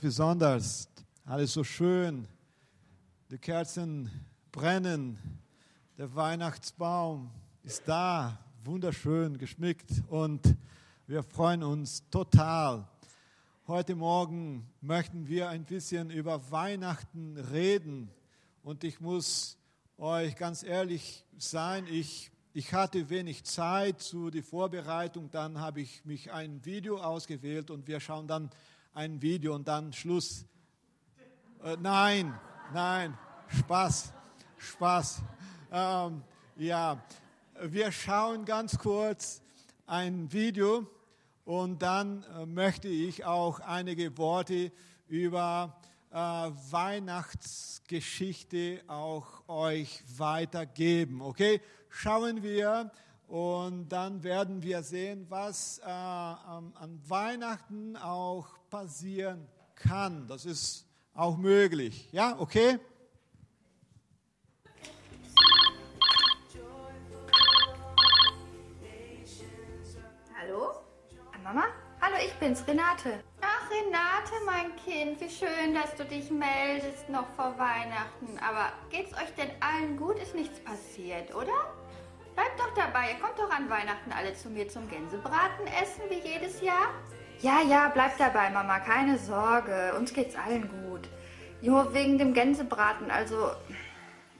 besonders. 0.00 0.88
Alles 1.24 1.52
so 1.52 1.64
schön. 1.64 2.26
Die 3.30 3.38
Kerzen 3.38 4.10
brennen. 4.50 5.18
Der 5.98 6.14
Weihnachtsbaum 6.14 7.30
ist 7.62 7.82
da, 7.86 8.38
wunderschön 8.64 9.38
geschmückt 9.38 9.90
und 10.08 10.56
wir 11.06 11.22
freuen 11.22 11.62
uns 11.62 12.08
total. 12.10 12.88
Heute 13.66 13.94
Morgen 13.94 14.66
möchten 14.80 15.28
wir 15.28 15.48
ein 15.48 15.64
bisschen 15.64 16.10
über 16.10 16.50
Weihnachten 16.50 17.36
reden 17.36 18.10
und 18.62 18.84
ich 18.84 19.00
muss 19.00 19.58
euch 19.98 20.36
ganz 20.36 20.62
ehrlich 20.62 21.24
sein, 21.38 21.86
ich, 21.86 22.30
ich 22.52 22.72
hatte 22.72 23.10
wenig 23.10 23.44
Zeit 23.44 24.00
zu 24.00 24.30
der 24.30 24.42
Vorbereitung, 24.42 25.30
dann 25.30 25.60
habe 25.60 25.80
ich 25.80 26.04
mich 26.04 26.32
ein 26.32 26.64
Video 26.64 26.98
ausgewählt 26.98 27.70
und 27.70 27.86
wir 27.86 28.00
schauen 28.00 28.26
dann 28.26 28.50
ein 28.94 29.20
Video 29.20 29.54
und 29.56 29.66
dann 29.66 29.92
Schluss. 29.92 30.46
Äh, 31.64 31.76
nein, 31.80 32.38
nein, 32.72 33.18
Spaß, 33.48 34.12
Spaß. 34.56 35.20
Ähm, 35.72 36.22
ja, 36.56 37.02
wir 37.60 37.90
schauen 37.90 38.44
ganz 38.44 38.78
kurz 38.78 39.42
ein 39.86 40.32
Video 40.32 40.86
und 41.44 41.82
dann 41.82 42.22
äh, 42.22 42.46
möchte 42.46 42.86
ich 42.86 43.24
auch 43.24 43.58
einige 43.58 44.16
Worte 44.16 44.70
über 45.08 45.76
äh, 46.12 46.16
Weihnachtsgeschichte 46.16 48.80
auch 48.86 49.48
euch 49.48 50.04
weitergeben. 50.16 51.20
Okay, 51.20 51.60
schauen 51.88 52.44
wir 52.44 52.92
und 53.28 53.88
dann 53.88 54.22
werden 54.22 54.62
wir 54.62 54.82
sehen, 54.82 55.26
was 55.28 55.78
äh, 55.78 55.84
an 55.84 57.00
Weihnachten 57.08 57.96
auch 57.96 58.46
passieren 58.70 59.46
kann. 59.74 60.26
Das 60.28 60.44
ist 60.44 60.86
auch 61.14 61.36
möglich. 61.36 62.08
Ja, 62.12 62.36
okay? 62.38 62.78
Hallo? 70.38 70.72
Mama? 71.42 71.64
Hallo, 72.00 72.16
ich 72.24 72.32
bin's, 72.34 72.66
Renate. 72.66 73.22
Ach, 73.40 73.70
Renate, 73.70 74.32
mein 74.46 74.76
Kind, 74.76 75.20
wie 75.20 75.30
schön, 75.30 75.74
dass 75.74 75.94
du 75.94 76.04
dich 76.04 76.30
meldest 76.30 77.08
noch 77.08 77.26
vor 77.36 77.54
Weihnachten. 77.58 78.38
Aber 78.38 78.72
geht's 78.90 79.12
euch 79.12 79.34
denn 79.36 79.50
allen 79.60 79.96
gut? 79.96 80.18
Ist 80.18 80.34
nichts 80.34 80.58
passiert, 80.60 81.34
oder? 81.34 81.52
Bleibt 82.34 82.58
doch 82.58 82.74
dabei, 82.74 83.12
ihr 83.12 83.18
kommt 83.20 83.38
doch 83.38 83.50
an 83.50 83.70
Weihnachten 83.70 84.12
alle 84.12 84.34
zu 84.34 84.48
mir 84.48 84.68
zum 84.68 84.88
Gänsebraten 84.88 85.66
essen, 85.66 86.02
wie 86.08 86.18
jedes 86.28 86.60
Jahr. 86.60 86.92
Ja, 87.40 87.60
ja, 87.62 87.88
bleibt 87.88 88.18
dabei, 88.18 88.50
Mama, 88.50 88.80
keine 88.80 89.18
Sorge. 89.18 89.94
Uns 89.96 90.12
geht's 90.12 90.36
allen 90.36 90.68
gut. 90.68 91.08
Nur 91.60 91.94
wegen 91.94 92.18
dem 92.18 92.34
Gänsebraten, 92.34 93.10
also 93.10 93.50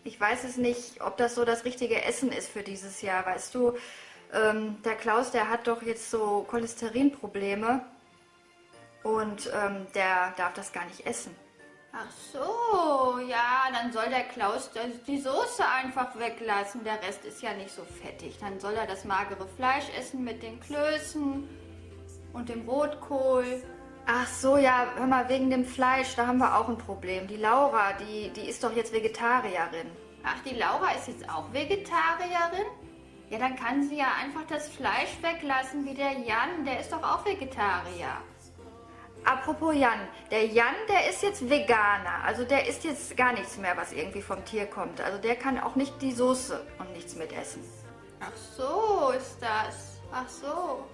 ich 0.04 0.20
weiß 0.20 0.44
es 0.44 0.56
nicht, 0.56 1.00
ob 1.00 1.16
das 1.16 1.34
so 1.34 1.44
das 1.44 1.64
richtige 1.64 2.02
Essen 2.02 2.30
ist 2.30 2.48
für 2.48 2.62
dieses 2.62 3.00
Jahr. 3.00 3.24
Weißt 3.24 3.54
du, 3.54 3.76
ähm, 4.32 4.82
der 4.84 4.96
Klaus, 4.96 5.30
der 5.30 5.48
hat 5.48 5.66
doch 5.66 5.82
jetzt 5.82 6.10
so 6.10 6.44
Cholesterinprobleme 6.48 7.84
und 9.02 9.50
ähm, 9.54 9.86
der 9.94 10.34
darf 10.36 10.52
das 10.54 10.72
gar 10.72 10.84
nicht 10.86 11.06
essen. 11.06 11.34
Ach 11.96 12.10
so, 12.32 13.20
ja, 13.20 13.68
dann 13.72 13.92
soll 13.92 14.08
der 14.08 14.24
Klaus 14.24 14.68
die 15.06 15.20
Soße 15.20 15.64
einfach 15.64 16.18
weglassen. 16.18 16.82
Der 16.82 17.00
Rest 17.00 17.24
ist 17.24 17.40
ja 17.40 17.54
nicht 17.54 17.70
so 17.70 17.82
fettig. 17.84 18.36
Dann 18.40 18.58
soll 18.58 18.74
er 18.74 18.86
das 18.86 19.04
magere 19.04 19.46
Fleisch 19.56 19.84
essen 19.96 20.24
mit 20.24 20.42
den 20.42 20.58
Klößen 20.58 21.48
und 22.32 22.48
dem 22.48 22.68
Rotkohl. 22.68 23.62
Ach 24.06 24.26
so, 24.26 24.56
ja, 24.56 24.88
hör 24.96 25.06
mal, 25.06 25.28
wegen 25.28 25.50
dem 25.50 25.64
Fleisch, 25.64 26.16
da 26.16 26.26
haben 26.26 26.38
wir 26.38 26.58
auch 26.58 26.68
ein 26.68 26.78
Problem. 26.78 27.28
Die 27.28 27.36
Laura, 27.36 27.92
die, 27.92 28.30
die 28.30 28.48
ist 28.48 28.64
doch 28.64 28.74
jetzt 28.74 28.92
Vegetarierin. 28.92 29.88
Ach, 30.24 30.42
die 30.44 30.56
Laura 30.56 30.90
ist 30.92 31.06
jetzt 31.06 31.28
auch 31.30 31.52
Vegetarierin? 31.52 32.66
Ja, 33.30 33.38
dann 33.38 33.54
kann 33.54 33.88
sie 33.88 33.98
ja 33.98 34.08
einfach 34.20 34.44
das 34.48 34.68
Fleisch 34.68 35.16
weglassen 35.22 35.86
wie 35.86 35.94
der 35.94 36.12
Jan, 36.18 36.64
der 36.66 36.80
ist 36.80 36.92
doch 36.92 37.02
auch 37.02 37.24
Vegetarier. 37.24 38.18
Apropos 39.24 39.74
Jan, 39.74 40.00
der 40.30 40.46
Jan, 40.46 40.74
der 40.88 41.08
ist 41.08 41.22
jetzt 41.22 41.48
Veganer. 41.48 42.22
Also 42.24 42.44
der 42.44 42.68
isst 42.68 42.84
jetzt 42.84 43.16
gar 43.16 43.32
nichts 43.32 43.56
mehr, 43.56 43.76
was 43.76 43.92
irgendwie 43.92 44.20
vom 44.20 44.44
Tier 44.44 44.66
kommt. 44.66 45.00
Also 45.00 45.18
der 45.18 45.36
kann 45.36 45.58
auch 45.58 45.76
nicht 45.76 46.00
die 46.02 46.12
Soße 46.12 46.60
und 46.78 46.92
nichts 46.92 47.16
mitessen. 47.16 47.62
Ach 48.20 48.36
so 48.36 49.12
ist 49.16 49.38
das. 49.40 50.00
Ach 50.12 50.28
so. 50.28 50.86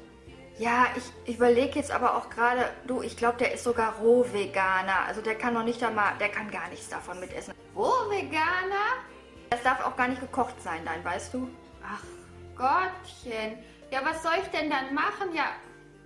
Ja, 0.59 0.87
ich 0.97 1.35
überlege 1.35 1.79
jetzt 1.79 1.91
aber 1.91 2.17
auch 2.17 2.31
gerade, 2.31 2.71
du, 2.87 3.03
ich 3.03 3.17
glaube, 3.17 3.39
der 3.39 3.53
ist 3.53 3.65
sogar 3.65 3.95
Rohveganer. 3.97 5.07
Also 5.07 5.23
der 5.23 5.35
kann 5.35 5.55
noch 5.55 5.65
nicht 5.65 5.83
einmal, 5.83 6.13
der 6.21 6.29
kann 6.29 6.51
gar 6.51 6.69
nichts 6.69 6.89
davon 6.89 7.19
mitessen. 7.19 7.55
Rohveganer? 7.75 9.01
Das 9.51 9.63
darf 9.63 9.85
auch 9.85 9.97
gar 9.97 10.07
nicht 10.07 10.21
gekocht 10.21 10.61
sein 10.63 10.83
dann, 10.85 11.05
weißt 11.05 11.35
du? 11.35 11.49
Ach 11.85 12.05
Gottchen. 12.55 13.59
Ja, 13.91 14.01
was 14.05 14.23
soll 14.23 14.35
ich 14.41 14.49
denn 14.49 14.71
dann 14.71 14.95
machen? 14.95 15.35
Ja, 15.35 15.47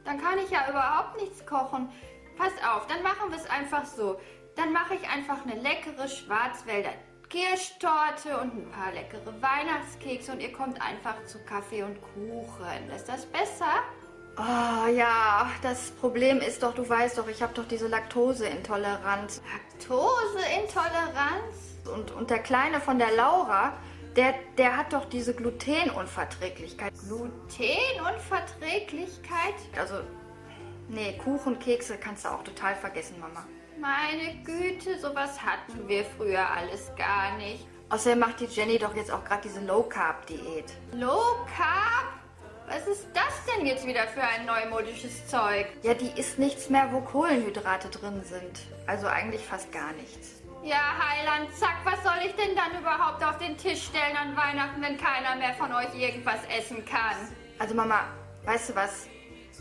dann 0.04 0.20
kann 0.20 0.38
ich 0.38 0.50
ja 0.50 0.70
überhaupt 0.70 1.20
nichts 1.20 1.44
kochen. 1.44 1.90
Pass 2.36 2.52
auf, 2.68 2.86
dann 2.86 3.02
machen 3.02 3.30
wir 3.30 3.38
es 3.38 3.48
einfach 3.48 3.84
so. 3.84 4.20
Dann 4.56 4.72
mache 4.72 4.94
ich 4.94 5.08
einfach 5.08 5.44
eine 5.44 5.60
leckere 5.60 6.08
Schwarzwälder 6.08 6.90
Kirschtorte 7.28 8.38
und 8.38 8.54
ein 8.54 8.70
paar 8.70 8.92
leckere 8.92 9.34
Weihnachtskekse 9.40 10.32
und 10.32 10.40
ihr 10.40 10.52
kommt 10.52 10.80
einfach 10.80 11.24
zu 11.26 11.38
Kaffee 11.44 11.82
und 11.82 12.00
Kuchen. 12.00 12.90
Ist 12.94 13.08
das 13.08 13.26
besser? 13.26 13.72
Oh 14.36 14.86
ja, 14.88 15.50
das 15.62 15.90
Problem 15.92 16.40
ist 16.40 16.62
doch, 16.62 16.74
du 16.74 16.86
weißt 16.88 17.18
doch, 17.18 17.28
ich 17.28 17.42
habe 17.42 17.54
doch 17.54 17.66
diese 17.66 17.88
Laktoseintoleranz. 17.88 19.42
Laktoseintoleranz? 19.72 21.78
Und, 21.92 22.12
und 22.12 22.30
der 22.30 22.38
Kleine 22.38 22.80
von 22.80 22.98
der 22.98 23.10
Laura, 23.12 23.74
der, 24.16 24.34
der 24.56 24.76
hat 24.76 24.92
doch 24.92 25.06
diese 25.06 25.34
Glutenunverträglichkeit. 25.34 26.92
Glutenunverträglichkeit? 27.06 29.54
Also, 29.76 29.96
nee, 30.88 31.18
Kuchen, 31.18 31.58
Kekse 31.58 31.96
kannst 31.96 32.24
du 32.24 32.28
auch 32.30 32.42
total 32.42 32.74
vergessen, 32.74 33.18
Mama. 33.20 33.46
Meine 33.80 34.36
Güte, 34.44 34.98
sowas 34.98 35.40
hatten 35.40 35.88
wir 35.88 36.04
früher 36.04 36.48
alles 36.48 36.90
gar 36.96 37.36
nicht. 37.36 37.66
Außerdem 37.90 38.18
macht 38.18 38.40
die 38.40 38.46
Jenny 38.46 38.78
doch 38.78 38.94
jetzt 38.96 39.10
auch 39.10 39.24
gerade 39.24 39.42
diese 39.42 39.60
Low-Carb-Diät. 39.60 40.72
Low-Carb? 40.92 42.14
Was 42.66 42.86
ist 42.86 43.06
das 43.12 43.54
denn 43.54 43.66
jetzt 43.66 43.86
wieder 43.86 44.06
für 44.08 44.22
ein 44.22 44.46
neumodisches 44.46 45.26
Zeug? 45.26 45.66
Ja, 45.82 45.92
die 45.92 46.18
isst 46.18 46.38
nichts 46.38 46.70
mehr, 46.70 46.88
wo 46.92 47.00
Kohlenhydrate 47.00 47.88
drin 47.90 48.22
sind. 48.24 48.60
Also 48.86 49.06
eigentlich 49.06 49.44
fast 49.44 49.70
gar 49.70 49.92
nichts. 49.92 50.40
Ja, 50.62 50.94
Heiland, 50.98 51.54
zack, 51.54 51.76
was 51.84 52.02
soll 52.02 52.26
ich 52.26 52.34
denn 52.36 52.56
dann 52.56 52.80
überhaupt 52.80 53.22
auf 53.22 53.36
den 53.36 53.58
Tisch 53.58 53.82
stellen 53.84 54.16
an 54.16 54.34
Weihnachten, 54.34 54.80
wenn 54.80 54.96
keiner 54.96 55.36
mehr 55.36 55.52
von 55.54 55.70
euch 55.74 55.94
irgendwas 55.94 56.40
essen 56.56 56.82
kann? 56.86 57.16
Also 57.58 57.74
Mama, 57.74 58.04
weißt 58.46 58.70
du 58.70 58.76
was? 58.76 59.08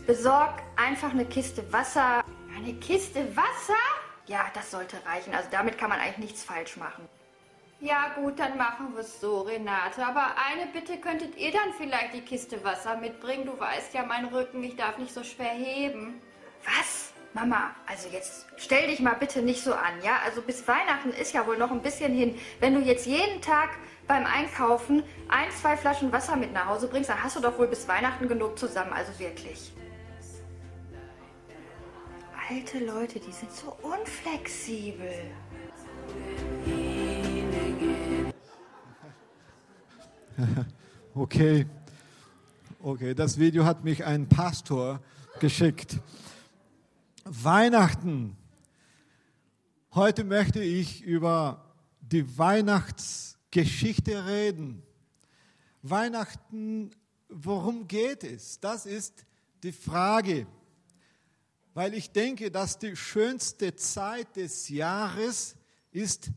Besorg 0.06 0.60
einfach 0.76 1.12
eine 1.12 1.24
Kiste 1.24 1.64
Wasser. 1.72 2.22
Eine 2.54 2.74
Kiste 2.74 3.34
Wasser? 3.34 3.80
Ja, 4.26 4.46
das 4.52 4.70
sollte 4.70 4.96
reichen. 5.06 5.34
Also 5.34 5.48
damit 5.50 5.78
kann 5.78 5.88
man 5.88 5.98
eigentlich 5.98 6.18
nichts 6.18 6.44
falsch 6.44 6.76
machen. 6.76 7.08
Ja 7.80 8.12
gut, 8.14 8.38
dann 8.38 8.58
machen 8.58 8.92
wir 8.92 9.00
es 9.00 9.20
so, 9.20 9.42
Renate. 9.42 10.04
Aber 10.04 10.34
eine 10.36 10.70
Bitte 10.72 10.98
könntet 10.98 11.36
ihr 11.36 11.52
dann 11.52 11.72
vielleicht 11.78 12.12
die 12.12 12.20
Kiste 12.20 12.62
Wasser 12.64 12.96
mitbringen. 12.96 13.46
Du 13.46 13.58
weißt 13.58 13.94
ja, 13.94 14.04
mein 14.04 14.26
Rücken, 14.26 14.62
ich 14.62 14.76
darf 14.76 14.98
nicht 14.98 15.12
so 15.12 15.24
schwer 15.24 15.52
heben. 15.52 16.20
Was? 16.64 17.12
Mama, 17.32 17.74
also 17.86 18.08
jetzt 18.10 18.46
stell 18.58 18.86
dich 18.86 19.00
mal 19.00 19.14
bitte 19.14 19.42
nicht 19.42 19.64
so 19.64 19.74
an, 19.74 20.00
ja? 20.02 20.18
Also 20.24 20.40
bis 20.40 20.68
Weihnachten 20.68 21.10
ist 21.10 21.32
ja 21.32 21.46
wohl 21.46 21.58
noch 21.58 21.72
ein 21.72 21.82
bisschen 21.82 22.14
hin. 22.14 22.38
Wenn 22.60 22.74
du 22.74 22.80
jetzt 22.80 23.06
jeden 23.06 23.40
Tag 23.40 23.70
beim 24.06 24.24
Einkaufen 24.24 25.02
ein, 25.28 25.50
zwei 25.50 25.76
Flaschen 25.76 26.12
Wasser 26.12 26.36
mit 26.36 26.52
nach 26.52 26.66
Hause 26.66 26.88
bringst, 26.88 27.10
dann 27.10 27.22
hast 27.22 27.36
du 27.36 27.40
doch 27.40 27.58
wohl 27.58 27.66
bis 27.66 27.88
Weihnachten 27.88 28.28
genug 28.28 28.58
zusammen, 28.58 28.92
also 28.92 29.18
wirklich. 29.18 29.72
Alte 32.46 32.78
Leute, 32.84 33.18
die 33.20 33.32
sind 33.32 33.50
so 33.50 33.74
unflexibel. 33.82 35.30
Okay, 41.16 41.64
okay, 42.82 43.14
das 43.14 43.38
Video 43.38 43.64
hat 43.64 43.84
mich 43.84 44.04
ein 44.04 44.28
Pastor 44.28 45.00
geschickt. 45.38 46.00
Weihnachten. 47.24 48.36
Heute 49.94 50.24
möchte 50.24 50.60
ich 50.60 51.02
über 51.04 51.64
die 52.00 52.36
Weihnachtsgeschichte 52.36 54.26
reden. 54.26 54.82
Weihnachten, 55.82 56.90
worum 57.28 57.86
geht 57.86 58.24
es? 58.24 58.58
Das 58.58 58.86
ist 58.86 59.24
die 59.62 59.72
Frage. 59.72 60.48
Weil 61.74 61.94
ich 61.94 62.12
denke, 62.12 62.50
dass 62.50 62.78
die 62.78 62.96
schönste 62.96 63.74
Zeit 63.74 64.36
des 64.36 64.68
Jahres 64.68 65.56
ist 65.90 66.30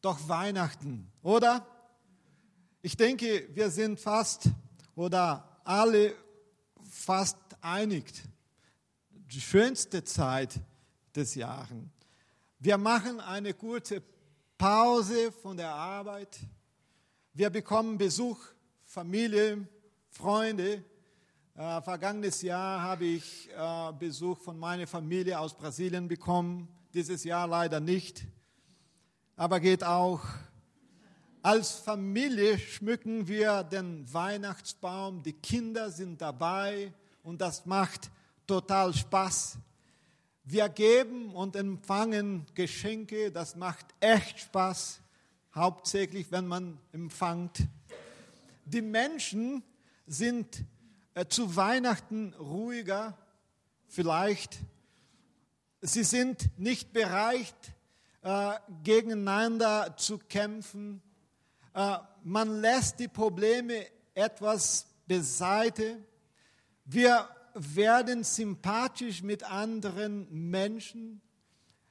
doch 0.00 0.28
Weihnachten, 0.28 1.10
oder? 1.22 1.66
Ich 2.80 2.96
denke, 2.96 3.48
wir 3.52 3.70
sind 3.70 4.00
fast 4.00 4.48
oder 4.94 5.60
alle 5.64 6.14
fast 6.90 7.36
einig. 7.60 8.04
Die 9.10 9.40
schönste 9.40 10.02
Zeit 10.04 10.58
des 11.14 11.34
Jahres. 11.34 11.76
Wir 12.58 12.78
machen 12.78 13.20
eine 13.20 13.52
kurze 13.52 14.02
Pause 14.56 15.30
von 15.32 15.56
der 15.56 15.70
Arbeit. 15.70 16.38
Wir 17.34 17.50
bekommen 17.50 17.98
Besuch, 17.98 18.38
Familie, 18.84 19.68
Freunde. 20.08 20.82
Äh, 21.58 21.82
vergangenes 21.82 22.40
Jahr 22.42 22.80
habe 22.80 23.04
ich 23.04 23.50
äh, 23.50 23.92
Besuch 23.98 24.38
von 24.38 24.56
meiner 24.56 24.86
Familie 24.86 25.40
aus 25.40 25.52
Brasilien 25.52 26.06
bekommen. 26.06 26.68
Dieses 26.94 27.24
Jahr 27.24 27.48
leider 27.48 27.80
nicht. 27.80 28.24
Aber 29.34 29.58
geht 29.58 29.82
auch. 29.82 30.20
Als 31.42 31.72
Familie 31.72 32.60
schmücken 32.60 33.26
wir 33.26 33.64
den 33.64 34.06
Weihnachtsbaum. 34.14 35.20
Die 35.24 35.32
Kinder 35.32 35.90
sind 35.90 36.20
dabei 36.20 36.92
und 37.24 37.40
das 37.40 37.66
macht 37.66 38.08
total 38.46 38.94
Spaß. 38.94 39.58
Wir 40.44 40.68
geben 40.68 41.34
und 41.34 41.56
empfangen 41.56 42.46
Geschenke. 42.54 43.32
Das 43.32 43.56
macht 43.56 43.86
echt 43.98 44.38
Spaß. 44.38 45.00
Hauptsächlich, 45.56 46.30
wenn 46.30 46.46
man 46.46 46.78
empfängt. 46.92 47.66
Die 48.64 48.80
Menschen 48.80 49.64
sind 50.06 50.64
zu 51.26 51.56
Weihnachten 51.56 52.34
ruhiger, 52.34 53.16
vielleicht. 53.88 54.58
Sie 55.80 56.04
sind 56.04 56.50
nicht 56.58 56.92
bereit, 56.92 57.54
äh, 58.22 58.54
gegeneinander 58.82 59.96
zu 59.96 60.18
kämpfen. 60.18 61.02
Äh, 61.74 61.98
man 62.22 62.60
lässt 62.60 63.00
die 63.00 63.08
Probleme 63.08 63.86
etwas 64.14 64.86
beiseite. 65.06 66.04
Wir 66.84 67.28
werden 67.54 68.24
sympathisch 68.24 69.22
mit 69.22 69.42
anderen 69.44 70.28
Menschen. 70.50 71.20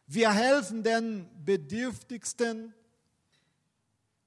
Wir 0.05 0.31
helfen 0.31 0.83
den 0.83 1.29
Bedürftigsten. 1.43 2.73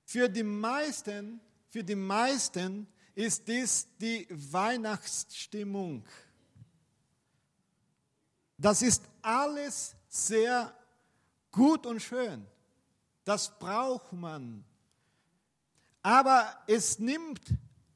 Für 0.05 0.29
die 0.29 0.43
meisten, 0.43 1.41
für 1.69 1.85
die 1.85 1.95
meisten 1.95 2.87
ist 3.15 3.47
dies 3.49 3.87
die 4.01 4.27
Weihnachtsstimmung. 4.31 6.05
Das 8.57 8.83
ist 8.83 9.03
alles 9.23 9.95
sehr 10.09 10.75
gut 11.51 11.87
und 11.87 12.01
schön. 12.01 12.47
Das 13.25 13.59
braucht 13.59 14.13
man. 14.13 14.65
Aber 16.03 16.63
es 16.67 16.99
nimmt 16.99 17.41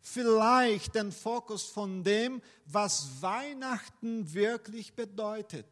vielleicht 0.00 0.94
den 0.94 1.12
Fokus 1.12 1.64
von 1.64 2.05
dem, 2.05 2.43
was 2.67 3.22
Weihnachten 3.22 4.32
wirklich 4.32 4.94
bedeutet. 4.94 5.67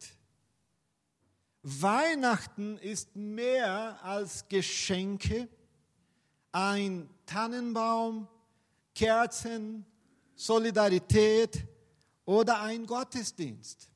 Weihnachten 1.61 2.77
ist 2.79 3.15
mehr 3.15 4.03
als 4.03 4.47
Geschenke, 4.49 5.47
ein 6.51 7.09
Tannenbaum, 7.25 8.27
Kerzen, 8.93 9.85
Solidarität 10.35 11.63
oder 12.25 12.61
ein 12.61 12.85
Gottesdienst. 12.85 13.89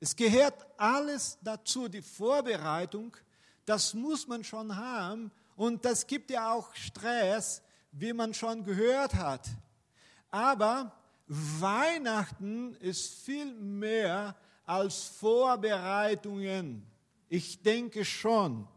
Es 0.00 0.14
gehört 0.14 0.66
alles 0.76 1.38
dazu, 1.42 1.88
die 1.88 2.02
Vorbereitung, 2.02 3.16
das 3.64 3.94
muss 3.94 4.26
man 4.26 4.44
schon 4.44 4.74
haben 4.74 5.30
und 5.56 5.84
das 5.84 6.06
gibt 6.06 6.30
ja 6.30 6.52
auch 6.52 6.72
Stress, 6.74 7.62
wie 7.90 8.12
man 8.12 8.32
schon 8.32 8.64
gehört 8.64 9.14
hat. 9.14 9.46
Aber 10.30 10.92
Weihnachten 11.26 12.74
ist 12.76 13.14
viel 13.24 13.52
mehr 13.54 14.36
als 14.64 15.04
Vorbereitungen. 15.04 16.86
Ich 17.28 17.62
denke 17.62 18.04
schon. 18.04 18.68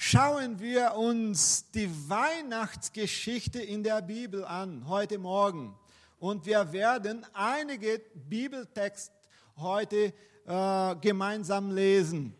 Schauen 0.00 0.60
wir 0.60 0.94
uns 0.94 1.72
die 1.72 1.90
Weihnachtsgeschichte 2.08 3.60
in 3.60 3.82
der 3.82 4.00
Bibel 4.00 4.44
an, 4.44 4.86
heute 4.86 5.18
Morgen. 5.18 5.76
Und 6.20 6.46
wir 6.46 6.70
werden 6.72 7.26
einige 7.32 8.00
Bibeltexte 8.14 9.12
heute 9.56 10.14
äh, 10.46 10.94
gemeinsam 11.00 11.72
lesen. 11.72 12.32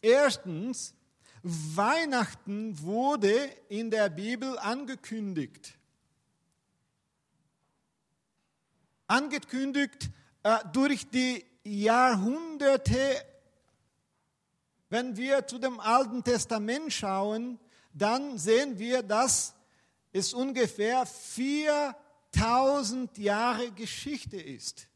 Erstens, 0.00 0.94
Weihnachten 1.42 2.80
wurde 2.80 3.34
in 3.68 3.90
der 3.90 4.08
Bibel 4.08 4.56
angekündigt. 4.60 5.76
Angekündigt 9.08 10.08
äh, 10.44 10.58
durch 10.72 11.10
die 11.10 11.44
Jahrhunderte. 11.64 13.24
Wenn 14.90 15.16
wir 15.16 15.46
zu 15.46 15.58
dem 15.58 15.80
Alten 15.80 16.22
Testament 16.22 16.92
schauen, 16.92 17.58
dann 17.92 18.38
sehen 18.38 18.78
wir, 18.78 19.02
dass 19.02 19.54
es 20.12 20.34
ungefähr 20.34 21.06
4000 21.06 23.16
Jahre 23.16 23.70
Geschichte 23.70 24.36
ist. 24.36 24.88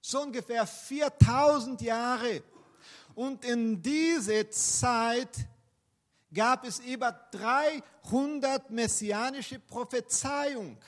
So 0.00 0.22
ungefähr 0.22 0.66
4000 0.66 1.82
Jahre 1.82 2.42
und 3.14 3.44
in 3.44 3.80
dieser 3.82 4.50
Zeit 4.50 5.36
gab 6.32 6.64
es 6.64 6.78
über 6.78 7.12
300 7.32 8.70
messianische 8.70 9.58
Prophezeiungen. 9.58 10.78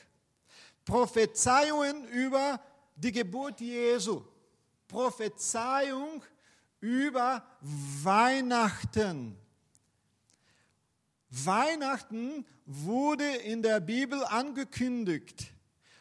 Prophezeiungen 0.84 2.06
über 2.08 2.60
die 2.96 3.12
Geburt 3.12 3.60
Jesu. 3.60 4.22
Prophezeiung 4.88 6.22
über 6.80 7.44
Weihnachten. 8.02 9.36
Weihnachten 11.30 12.44
wurde 12.66 13.24
in 13.24 13.62
der 13.62 13.80
Bibel 13.80 14.24
angekündigt, 14.24 15.52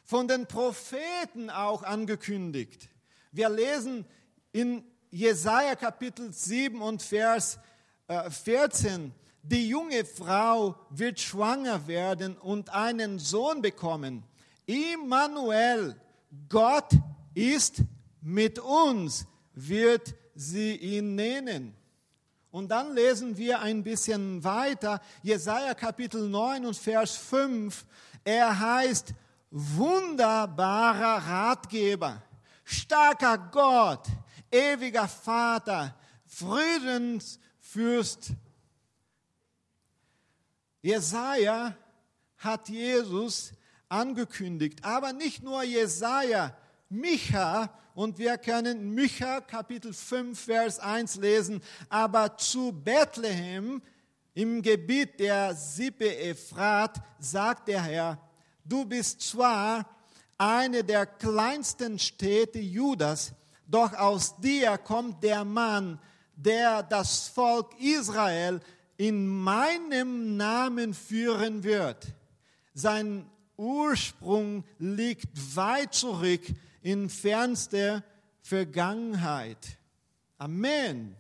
von 0.04 0.28
den 0.28 0.48
Propheten 0.48 1.50
auch 1.50 1.84
angekündigt. 1.84 2.90
Wir 3.32 3.50
lesen 3.50 4.06
in 4.52 4.84
Jesaja 5.12 5.76
Kapitel 5.76 6.34
7 6.34 6.82
und 6.82 7.02
Vers 7.02 7.60
14. 8.08 9.08
Äh, 9.08 9.12
Die 9.44 9.70
junge 9.70 10.06
Frau 10.06 10.76
wird 10.90 11.20
schwanger 11.20 11.88
werden 11.88 12.38
und 12.38 12.70
einen 12.70 13.20
Sohn 13.20 13.62
bekommen. 13.62 14.24
Immanuel, 14.66 15.96
Gott 16.48 16.92
ist 17.34 17.84
mit 18.22 18.60
uns, 18.60 19.26
wird 19.54 20.16
sie 20.40 20.76
ihn 20.76 21.16
nennen. 21.16 21.76
Und 22.50 22.70
dann 22.70 22.96
lesen 22.96 23.38
wir 23.38 23.60
ein 23.60 23.84
bisschen 23.84 24.44
weiter, 24.44 25.02
Jesaja 25.22 25.74
Kapitel 25.74 26.30
9 26.30 26.66
und 26.66 26.78
Vers 26.78 27.18
5. 27.18 27.86
Er 28.24 28.58
heißt 28.58 29.14
wunderbarer 29.52 31.28
Ratgeber, 31.28 32.22
starker 32.64 33.38
Gott, 33.52 34.08
ewiger 34.50 35.08
Vater, 35.08 35.96
Friedensfürst. 36.26 38.32
Jesaja 40.82 41.76
hat 42.38 42.70
Jesus 42.70 43.52
angekündigt, 43.90 44.80
aber 44.84 45.12
nicht 45.12 45.44
nur 45.44 45.64
Jesaja, 45.64 46.56
Micha, 46.88 47.70
und 48.00 48.18
wir 48.18 48.38
können 48.38 48.96
Micha 48.96 49.42
Kapitel 49.42 49.92
5, 49.92 50.40
Vers 50.40 50.80
1 50.80 51.18
lesen, 51.18 51.62
aber 51.90 52.38
zu 52.38 52.72
Bethlehem 52.72 53.82
im 54.34 54.62
Gebiet 54.62 55.20
der 55.20 55.54
Sippe 55.54 56.18
Ephrat 56.18 56.96
sagt 57.20 57.68
der 57.68 57.84
Herr, 57.84 58.18
du 58.64 58.86
bist 58.86 59.20
zwar 59.20 59.86
eine 60.38 60.82
der 60.86 61.08
kleinsten 61.08 62.00
Städte 62.00 62.60
Judas, 62.60 63.34
doch 63.68 63.94
aus 63.96 64.38
dir 64.38 64.78
kommt 64.78 65.22
der 65.22 65.44
Mann, 65.44 66.00
der 66.38 66.84
das 66.84 67.28
Volk 67.28 67.78
Israel 67.82 68.62
in 68.96 69.28
meinem 69.28 70.38
Namen 70.38 70.94
führen 70.94 71.66
wird. 71.66 72.08
Sein 72.74 73.30
Ursprung 73.58 74.64
liegt 74.78 75.58
weit 75.58 75.94
zurück 75.94 76.44
in 76.82 77.10
fernster 77.10 78.04
Vergangenheit. 78.42 79.78
Amen. 80.38 81.16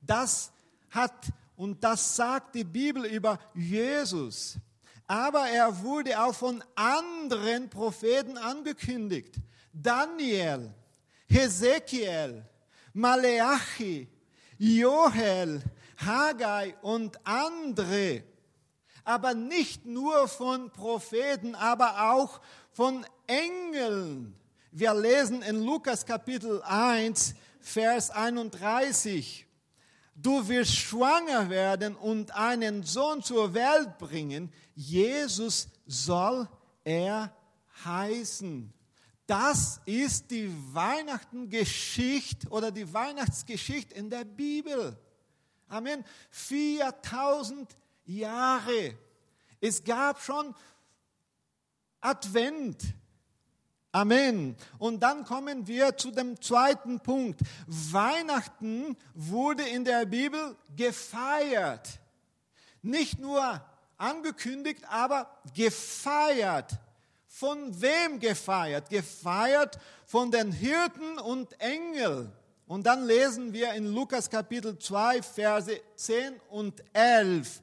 Das 0.00 0.52
hat 0.90 1.32
und 1.56 1.82
das 1.82 2.16
sagt 2.16 2.54
die 2.54 2.64
Bibel 2.64 3.04
über 3.04 3.38
Jesus. 3.54 4.58
Aber 5.06 5.48
er 5.48 5.82
wurde 5.82 6.20
auch 6.22 6.34
von 6.34 6.62
anderen 6.74 7.68
Propheten 7.68 8.36
angekündigt. 8.36 9.36
Daniel, 9.72 10.72
Hesekiel, 11.28 12.44
Maleachi, 12.92 14.08
Joel, 14.58 15.62
Haggai 15.96 16.74
und 16.82 17.18
andere. 17.26 18.22
Aber 19.04 19.34
nicht 19.34 19.86
nur 19.86 20.28
von 20.28 20.70
Propheten, 20.70 21.54
aber 21.54 22.12
auch 22.12 22.40
von 22.70 23.06
Engeln. 23.26 24.36
Wir 24.70 24.92
lesen 24.92 25.40
in 25.40 25.64
Lukas 25.64 26.04
Kapitel 26.04 26.60
1, 26.62 27.34
Vers 27.58 28.10
31. 28.10 29.46
du 30.14 30.46
wirst 30.46 30.76
schwanger 30.76 31.48
werden 31.48 31.96
und 31.96 32.34
einen 32.34 32.82
Sohn 32.82 33.22
zur 33.22 33.54
Welt 33.54 33.96
bringen. 33.96 34.52
Jesus 34.74 35.68
soll 35.86 36.46
er 36.84 37.34
heißen. 37.82 38.70
Das 39.26 39.80
ist 39.86 40.30
die 40.30 40.52
Weihnachtengeschichte 40.74 42.48
oder 42.48 42.70
die 42.70 42.92
Weihnachtsgeschichte 42.92 43.94
in 43.94 44.10
der 44.10 44.24
Bibel. 44.24 44.98
Amen. 45.68 46.04
4000 46.30 47.74
Jahre. 48.04 48.98
Es 49.60 49.82
gab 49.82 50.20
schon 50.20 50.54
Advent. 52.00 52.82
Amen. 53.92 54.54
Und 54.78 55.02
dann 55.02 55.24
kommen 55.24 55.66
wir 55.66 55.96
zu 55.96 56.10
dem 56.10 56.40
zweiten 56.42 57.00
Punkt. 57.00 57.40
Weihnachten 57.66 58.96
wurde 59.14 59.66
in 59.66 59.84
der 59.84 60.04
Bibel 60.04 60.56
gefeiert. 60.76 61.98
Nicht 62.82 63.18
nur 63.18 63.62
angekündigt, 63.96 64.84
aber 64.88 65.30
gefeiert. 65.54 66.72
Von 67.26 67.80
wem 67.80 68.20
gefeiert? 68.20 68.90
Gefeiert 68.90 69.78
von 70.04 70.30
den 70.30 70.52
Hirten 70.52 71.18
und 71.18 71.58
Engeln. 71.58 72.30
Und 72.66 72.84
dann 72.86 73.06
lesen 73.06 73.54
wir 73.54 73.72
in 73.72 73.86
Lukas 73.94 74.28
Kapitel 74.28 74.78
2, 74.78 75.22
Verse 75.22 75.80
10 75.96 76.34
und 76.50 76.84
11. 76.92 77.62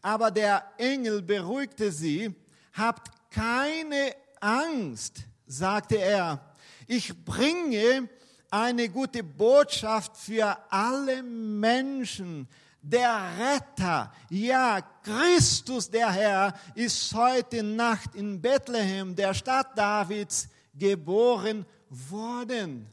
Aber 0.00 0.30
der 0.30 0.64
Engel 0.78 1.20
beruhigte 1.20 1.92
sie, 1.92 2.34
habt 2.72 3.10
keine 3.30 4.14
Angst 4.40 5.26
sagte 5.46 5.96
er, 5.98 6.40
ich 6.86 7.24
bringe 7.24 8.08
eine 8.50 8.88
gute 8.88 9.22
Botschaft 9.22 10.16
für 10.16 10.56
alle 10.70 11.22
Menschen. 11.22 12.48
Der 12.82 13.30
Retter, 13.38 14.12
ja, 14.30 14.80
Christus 15.02 15.90
der 15.90 16.12
Herr, 16.12 16.54
ist 16.74 17.12
heute 17.12 17.62
Nacht 17.62 18.14
in 18.14 18.40
Bethlehem, 18.40 19.16
der 19.16 19.34
Stadt 19.34 19.76
Davids, 19.76 20.48
geboren 20.72 21.66
worden. 21.88 22.86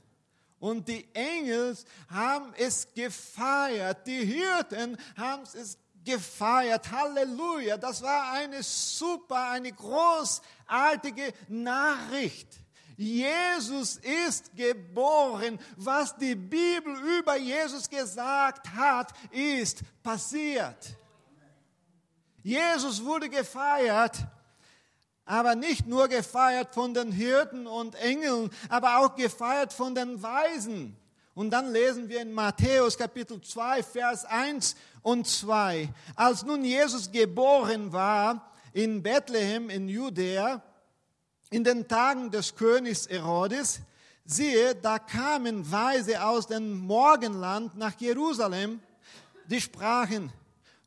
Und 0.60 0.88
die 0.88 1.06
Engel 1.14 1.78
haben 2.10 2.54
es 2.58 2.88
gefeiert, 2.96 4.08
die 4.08 4.26
Hirten 4.26 4.98
haben 5.18 5.44
es 5.44 5.78
gefeiert. 6.04 6.92
Halleluja, 6.92 7.78
das 7.78 8.02
war 8.02 8.32
eine 8.34 8.62
super, 8.64 9.50
eine 9.50 9.72
großartige 9.72 11.34
Nachricht. 11.48 12.48
Jesus 12.96 13.98
ist 13.98 14.56
geboren. 14.56 15.60
Was 15.76 16.16
die 16.16 16.36
Bibel 16.36 16.96
über 17.20 17.38
Jesus 17.38 17.90
gesagt 17.90 18.70
hat, 18.74 19.12
ist 19.32 19.82
passiert. 20.04 20.96
Jesus 22.44 23.04
wurde 23.04 23.30
gefeiert, 23.30 24.18
aber 25.26 25.56
nicht 25.56 25.88
nur 25.88 26.08
gefeiert 26.08 26.74
von 26.74 26.94
den 26.94 27.12
Hirten 27.12 27.68
und 27.68 27.96
Engeln, 27.96 28.52
aber 28.68 29.00
auch 29.00 29.16
gefeiert 29.16 29.72
von 29.72 29.96
den 29.96 30.22
Weisen. 30.22 30.98
Und 31.36 31.50
dann 31.50 31.74
lesen 31.74 32.10
wir 32.10 32.22
in 32.22 32.32
Matthäus 32.32 32.96
Kapitel 32.96 33.42
2, 33.42 33.82
Vers 33.82 34.24
1 34.26 34.76
und 35.02 35.28
2. 35.28 35.90
Als 36.16 36.44
nun 36.44 36.64
Jesus 36.64 37.12
geboren 37.12 37.92
war 37.92 38.52
in 38.72 39.02
Bethlehem 39.02 39.72
in 39.72 39.90
Judäa, 39.90 40.62
in 41.50 41.64
den 41.64 41.88
Tagen 41.88 42.30
des 42.30 42.56
Königs 42.56 43.10
Herodes, 43.10 43.80
siehe, 44.26 44.76
da 44.76 45.00
kamen 45.00 45.72
Weise 45.72 46.24
aus 46.24 46.46
dem 46.46 46.78
Morgenland 46.78 47.76
nach 47.78 48.00
Jerusalem, 48.00 48.80
die 49.48 49.60
sprachen, 49.60 50.32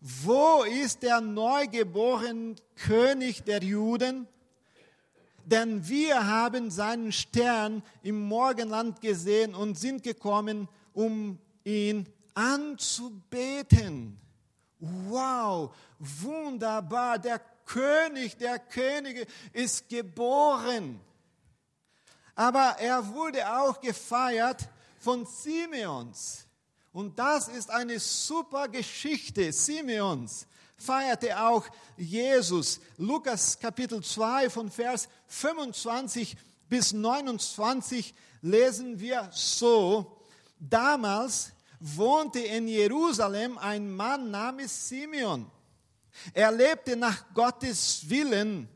wo 0.00 0.62
ist 0.62 1.02
der 1.02 1.20
neugeborene 1.20 2.54
König 2.76 3.42
der 3.42 3.64
Juden? 3.64 4.28
Denn 5.46 5.88
wir 5.88 6.26
haben 6.26 6.72
seinen 6.72 7.12
Stern 7.12 7.82
im 8.02 8.20
Morgenland 8.20 9.00
gesehen 9.00 9.54
und 9.54 9.78
sind 9.78 10.02
gekommen, 10.02 10.68
um 10.92 11.38
ihn 11.62 12.08
anzubeten. 12.34 14.18
Wow, 14.80 15.72
wunderbar, 16.00 17.18
der 17.20 17.40
König 17.64 18.36
der 18.36 18.58
Könige 18.58 19.24
ist 19.52 19.88
geboren. 19.88 21.00
Aber 22.34 22.76
er 22.80 23.06
wurde 23.14 23.48
auch 23.48 23.80
gefeiert 23.80 24.68
von 24.98 25.24
Simeons. 25.26 26.44
Und 26.92 27.16
das 27.18 27.46
ist 27.46 27.70
eine 27.70 28.00
super 28.00 28.66
Geschichte, 28.66 29.52
Simeons 29.52 30.46
feierte 30.76 31.40
auch 31.40 31.66
Jesus. 31.96 32.80
Lukas 32.98 33.58
Kapitel 33.58 34.02
2 34.02 34.50
von 34.50 34.70
Vers 34.70 35.08
25 35.26 36.36
bis 36.68 36.92
29 36.92 38.14
lesen 38.42 38.98
wir 39.00 39.28
so. 39.32 40.20
Damals 40.58 41.52
wohnte 41.80 42.40
in 42.40 42.68
Jerusalem 42.68 43.58
ein 43.58 43.90
Mann 43.90 44.30
namens 44.30 44.88
Simeon. 44.88 45.50
Er 46.32 46.50
lebte 46.50 46.96
nach 46.96 47.24
Gottes 47.34 48.08
Willen, 48.08 48.68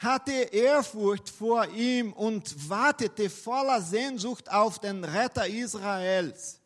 hatte 0.00 0.32
Ehrfurcht 0.32 1.30
vor 1.30 1.68
ihm 1.68 2.12
und 2.12 2.68
wartete 2.68 3.30
voller 3.30 3.80
Sehnsucht 3.80 4.50
auf 4.50 4.80
den 4.80 5.04
Retter 5.04 5.46
Israels. 5.46 6.60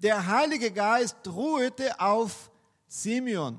Der 0.00 0.26
Heilige 0.26 0.70
Geist 0.70 1.16
ruhte 1.26 1.98
auf 1.98 2.50
Simeon. 2.86 3.58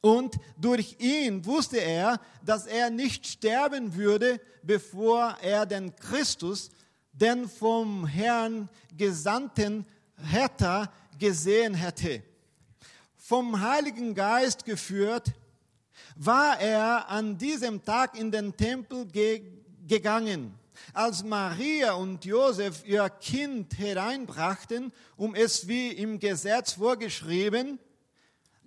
Und 0.00 0.36
durch 0.56 0.96
ihn 0.98 1.44
wusste 1.44 1.78
er, 1.78 2.20
dass 2.44 2.66
er 2.66 2.90
nicht 2.90 3.26
sterben 3.26 3.94
würde, 3.94 4.40
bevor 4.62 5.36
er 5.42 5.66
den 5.66 5.94
Christus, 5.96 6.70
den 7.12 7.48
vom 7.48 8.06
Herrn 8.06 8.68
gesandten 8.96 9.86
Retter, 10.32 10.90
gesehen 11.18 11.74
hätte. 11.74 12.22
Vom 13.16 13.60
Heiligen 13.60 14.14
Geist 14.14 14.64
geführt, 14.64 15.32
war 16.16 16.58
er 16.60 17.08
an 17.08 17.36
diesem 17.36 17.84
Tag 17.84 18.18
in 18.18 18.30
den 18.30 18.56
Tempel 18.56 19.06
ge 19.06 19.42
gegangen. 19.86 20.54
Als 20.92 21.24
Maria 21.24 21.94
und 21.94 22.24
Josef 22.24 22.86
ihr 22.86 23.08
Kind 23.08 23.78
hereinbrachten, 23.78 24.92
um 25.16 25.34
es 25.34 25.66
wie 25.68 25.88
im 25.88 26.18
Gesetz 26.18 26.72
vorgeschrieben, 26.74 27.78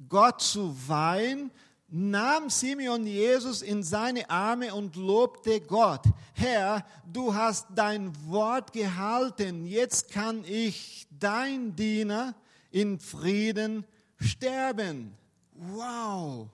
Gott 0.10 0.42
zu 0.42 0.76
weihen, 0.88 1.52
nahm 1.88 2.50
Simeon 2.50 3.06
Jesus 3.06 3.62
in 3.62 3.84
seine 3.84 4.30
Arme 4.30 4.74
und 4.74 4.96
lobte 4.96 5.62
Gott. 5.62 6.04
Herr, 6.34 6.86
du 7.12 7.36
hast 7.36 7.68
dein 7.76 8.12
Wort 8.28 8.74
gehalten, 8.74 9.66
jetzt 9.66 10.12
kann 10.12 10.44
ich, 10.46 11.08
dein 11.20 11.76
Diener, 11.76 12.34
in 12.72 13.00
Frieden 13.00 13.86
sterben. 14.20 15.16
Wow, 15.54 16.48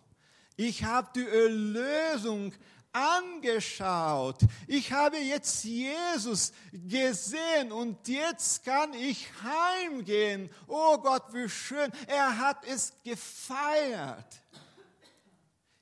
ich 0.58 0.84
habe 0.84 1.08
die 1.16 1.26
Erlösung 1.26 2.52
angeschaut. 2.92 4.42
Ich 4.68 4.92
habe 4.92 5.18
jetzt 5.18 5.64
Jesus 5.64 6.52
gesehen 6.72 7.72
und 7.72 8.08
jetzt 8.08 8.64
kann 8.64 8.94
ich 8.94 9.28
heimgehen. 9.44 10.50
Oh 10.68 10.98
Gott, 10.98 11.34
wie 11.34 11.50
schön. 11.50 11.92
Er 12.08 12.38
hat 12.38 12.66
es 12.66 12.94
gefeiert. 13.04 14.42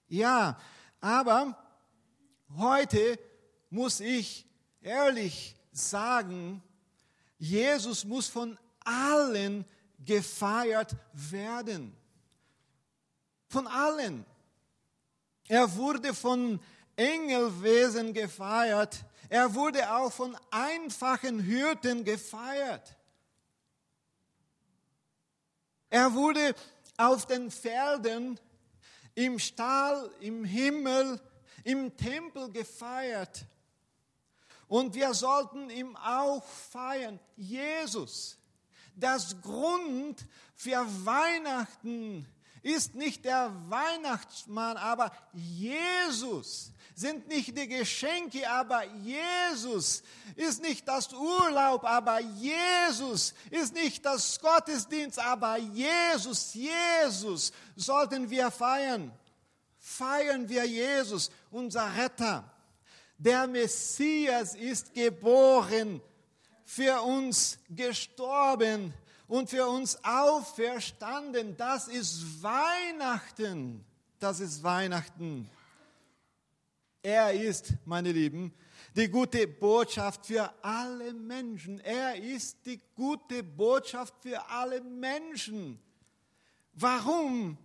Ja, 0.08 0.60
aber 1.02 1.58
heute 2.58 3.20
muss 3.70 4.00
ich 4.00 4.46
ehrlich 4.82 5.56
sagen, 5.72 6.62
Jesus 7.38 8.06
muss 8.06 8.28
von 8.28 8.58
allen 8.84 9.66
gefeiert 10.00 10.96
werden. 11.14 11.96
Von 13.50 13.68
allen. 13.68 14.26
Er 15.48 15.76
wurde 15.76 16.14
von 16.14 16.60
Engelwesen 16.98 18.13
gefeiert. 18.13 19.06
Er 19.30 19.54
wurde 19.54 19.89
auch 19.89 20.12
von 20.12 20.36
einfachen 20.51 21.39
Hirten 21.39 22.04
gefeiert. 22.04 22.96
Er 25.89 26.13
wurde 26.13 26.54
auf 26.98 27.25
den 27.25 27.50
Feldern, 27.50 28.39
im 29.16 29.39
Stall, 29.39 30.12
im 30.20 30.44
Himmel, 30.44 31.20
im 31.63 31.96
Tempel 31.96 32.51
gefeiert. 32.51 33.46
Und 34.68 34.94
wir 34.96 35.13
sollten 35.13 35.70
ihm 35.70 35.96
auch 35.96 36.44
feiern. 36.46 37.20
Jesus, 37.36 38.38
das 38.96 39.42
Grund 39.42 40.25
für 40.56 40.86
Weihnachten 41.06 42.27
ist 42.62 42.96
nicht 42.96 43.24
der 43.24 43.51
Weihnachtsmann, 43.70 44.77
aber 44.77 45.12
Jesus. 45.34 46.74
Sind 46.98 47.27
nicht 47.27 47.56
die 47.56 47.68
Geschenke, 47.68 48.50
aber 48.50 48.84
Jesus. 49.04 50.01
Ist 50.36 50.63
nicht 50.63 50.88
das 50.88 51.13
Urlaub, 51.13 51.84
aber 51.84 52.20
Jesus. 52.20 53.36
Ist 53.51 53.75
nicht 53.75 54.04
das 54.04 54.39
Gottesdienst, 54.39 55.20
aber 55.20 55.58
Jesus. 55.58 56.56
Jesus 56.56 57.54
sollten 57.75 58.27
wir 58.27 58.50
feiern. 58.50 59.12
Feiern 59.77 60.50
wir 60.50 60.66
Jesus, 60.66 61.30
unser 61.51 61.96
Retter. 61.96 62.44
Der 63.20 63.46
Messias 63.46 64.56
ist 64.56 64.92
geboren, 64.96 66.01
für 66.66 67.00
uns 67.04 67.60
gestorben 67.70 68.92
und 69.27 69.51
für 69.51 69.68
uns 69.68 70.04
auferstanden. 70.04 71.56
Das 71.58 71.89
ist 71.89 72.42
Weihnachten. 72.42 73.86
Das 74.20 74.39
ist 74.39 74.63
Weihnachten. 74.63 75.48
Er 77.01 77.32
ist, 77.34 77.74
meine 77.86 78.12
Lieben, 78.12 78.54
die 78.96 79.08
gute 79.08 79.48
Botschaft 79.48 80.25
für 80.25 80.51
alle 80.63 81.13
Menschen. 81.13 81.80
Er 81.82 82.16
ist 82.16 82.66
die 82.66 82.80
gute 82.96 83.44
Botschaft 83.44 84.13
für 84.22 84.50
alle 84.50 84.82
Menschen. 84.82 85.80
Warum? 86.74 87.58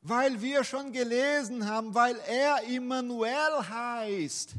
Weil 0.00 0.40
wir 0.40 0.64
schon 0.64 0.92
gelesen 0.92 1.68
haben, 1.68 1.94
weil 1.94 2.16
er 2.26 2.62
Immanuel 2.64 3.68
heißt. 3.68 4.54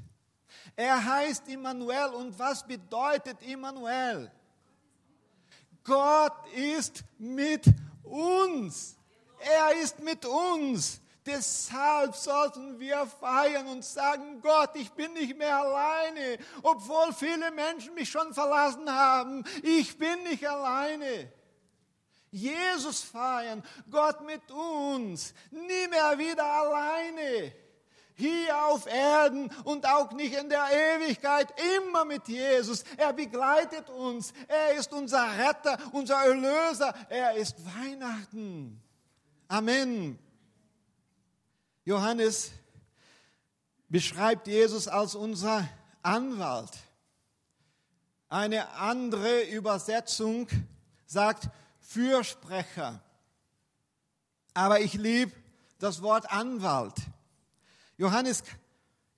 Er 0.75 1.03
heißt 1.03 1.47
Immanuel 1.47 2.09
und 2.13 2.37
was 2.37 2.65
bedeutet 2.65 3.41
Immanuel? 3.41 4.31
Gott 5.83 6.33
ist 6.53 7.03
mit 7.17 7.65
uns. 8.03 8.97
Er 9.39 9.81
ist 9.81 9.99
mit 9.99 10.25
uns. 10.25 10.99
Deshalb 11.25 12.15
sollten 12.15 12.79
wir 12.79 13.07
feiern 13.07 13.67
und 13.67 13.83
sagen, 13.83 14.41
Gott, 14.41 14.71
ich 14.75 14.91
bin 14.91 15.13
nicht 15.13 15.37
mehr 15.37 15.57
alleine, 15.57 16.37
obwohl 16.61 17.13
viele 17.13 17.51
Menschen 17.51 17.95
mich 17.95 18.09
schon 18.09 18.33
verlassen 18.33 18.89
haben. 18.91 19.43
Ich 19.63 19.97
bin 19.97 20.21
nicht 20.23 20.47
alleine. 20.47 21.31
Jesus 22.29 23.01
feiern, 23.01 23.63
Gott 23.89 24.21
mit 24.21 24.51
uns, 24.51 25.33
nie 25.51 25.87
mehr 25.87 26.17
wieder 26.17 26.45
alleine 26.45 27.53
hier 28.15 28.65
auf 28.67 28.87
Erden 28.87 29.51
und 29.63 29.85
auch 29.85 30.11
nicht 30.13 30.33
in 30.33 30.49
der 30.49 30.65
Ewigkeit, 30.71 31.53
immer 31.77 32.05
mit 32.05 32.27
Jesus. 32.27 32.83
Er 32.97 33.13
begleitet 33.13 33.89
uns. 33.89 34.33
Er 34.47 34.73
ist 34.75 34.93
unser 34.93 35.25
Retter, 35.37 35.77
unser 35.91 36.23
Erlöser. 36.25 36.93
Er 37.09 37.35
ist 37.35 37.55
Weihnachten. 37.65 38.81
Amen. 39.47 40.24
Johannes 41.85 42.51
beschreibt 43.87 44.47
Jesus 44.47 44.87
als 44.87 45.13
unser 45.13 45.69
Anwalt. 46.01 46.71
Eine 48.27 48.69
andere 48.69 49.43
Übersetzung 49.43 50.47
sagt 51.05 51.47
Fürsprecher. 51.79 52.99
Aber 54.55 54.81
ich 54.81 54.95
liebe 54.95 55.31
das 55.77 56.01
Wort 56.01 56.31
Anwalt. 56.31 56.95
Johannes, 57.97 58.43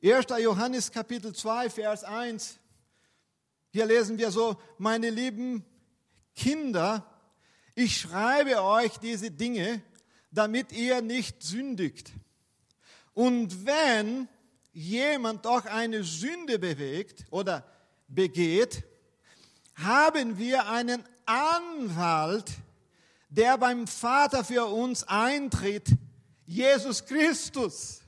1. 0.04 0.26
Johannes 0.42 0.92
Kapitel 0.92 1.34
2, 1.34 1.70
Vers 1.70 2.04
1. 2.04 2.60
Hier 3.72 3.86
lesen 3.86 4.18
wir 4.18 4.30
so, 4.30 4.58
meine 4.78 5.10
lieben 5.10 5.64
Kinder, 6.36 7.06
ich 7.76 7.98
schreibe 7.98 8.62
euch 8.62 8.98
diese 8.98 9.32
Dinge, 9.32 9.82
damit 10.32 10.74
ihr 10.74 11.02
nicht 11.02 11.42
sündigt. 11.42 12.12
Und 13.18 13.66
wenn 13.66 14.30
jemand 14.74 15.44
doch 15.44 15.66
eine 15.66 16.04
Sünde 16.04 16.60
bewegt 16.60 17.26
oder 17.32 17.66
begeht, 18.08 18.84
haben 19.74 20.38
wir 20.38 20.68
einen 20.68 21.02
Anwalt, 21.26 22.52
der 23.30 23.58
beim 23.58 23.88
Vater 23.88 24.44
für 24.44 24.68
uns 24.68 25.04
eintritt, 25.04 25.88
Jesus 26.46 27.04
Christus 27.08 28.02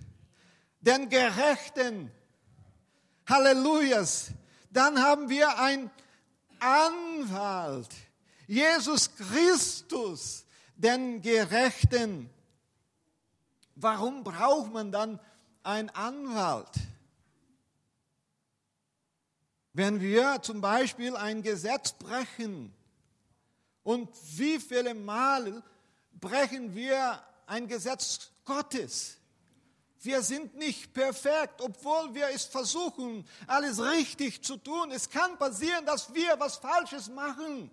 den 0.79 1.09
Gerechten. 1.09 2.11
Hallelujah. 3.27 4.05
Dann 4.69 5.01
haben 5.01 5.27
wir 5.27 5.57
einen 5.57 5.89
Anwalt, 6.59 7.89
Jesus 8.45 9.09
Christus, 9.15 10.45
den 10.75 11.19
Gerechten. 11.19 12.29
Warum 13.81 14.23
braucht 14.23 14.73
man 14.73 14.91
dann 14.91 15.19
einen 15.63 15.89
Anwalt? 15.91 16.71
Wenn 19.73 20.01
wir 20.01 20.41
zum 20.41 20.59
Beispiel 20.59 21.15
ein 21.15 21.41
Gesetz 21.41 21.93
brechen, 21.93 22.73
und 23.83 24.09
wie 24.37 24.59
viele 24.59 24.93
Mal 24.93 25.63
brechen 26.11 26.75
wir 26.75 27.23
ein 27.47 27.67
Gesetz 27.67 28.31
Gottes? 28.43 29.17
Wir 30.01 30.21
sind 30.21 30.55
nicht 30.55 30.93
perfekt, 30.93 31.61
obwohl 31.61 32.13
wir 32.13 32.29
es 32.29 32.45
versuchen, 32.45 33.25
alles 33.47 33.81
richtig 33.81 34.43
zu 34.43 34.57
tun. 34.57 34.91
Es 34.91 35.09
kann 35.09 35.37
passieren, 35.37 35.85
dass 35.85 36.13
wir 36.13 36.39
was 36.39 36.57
Falsches 36.57 37.09
machen. 37.09 37.71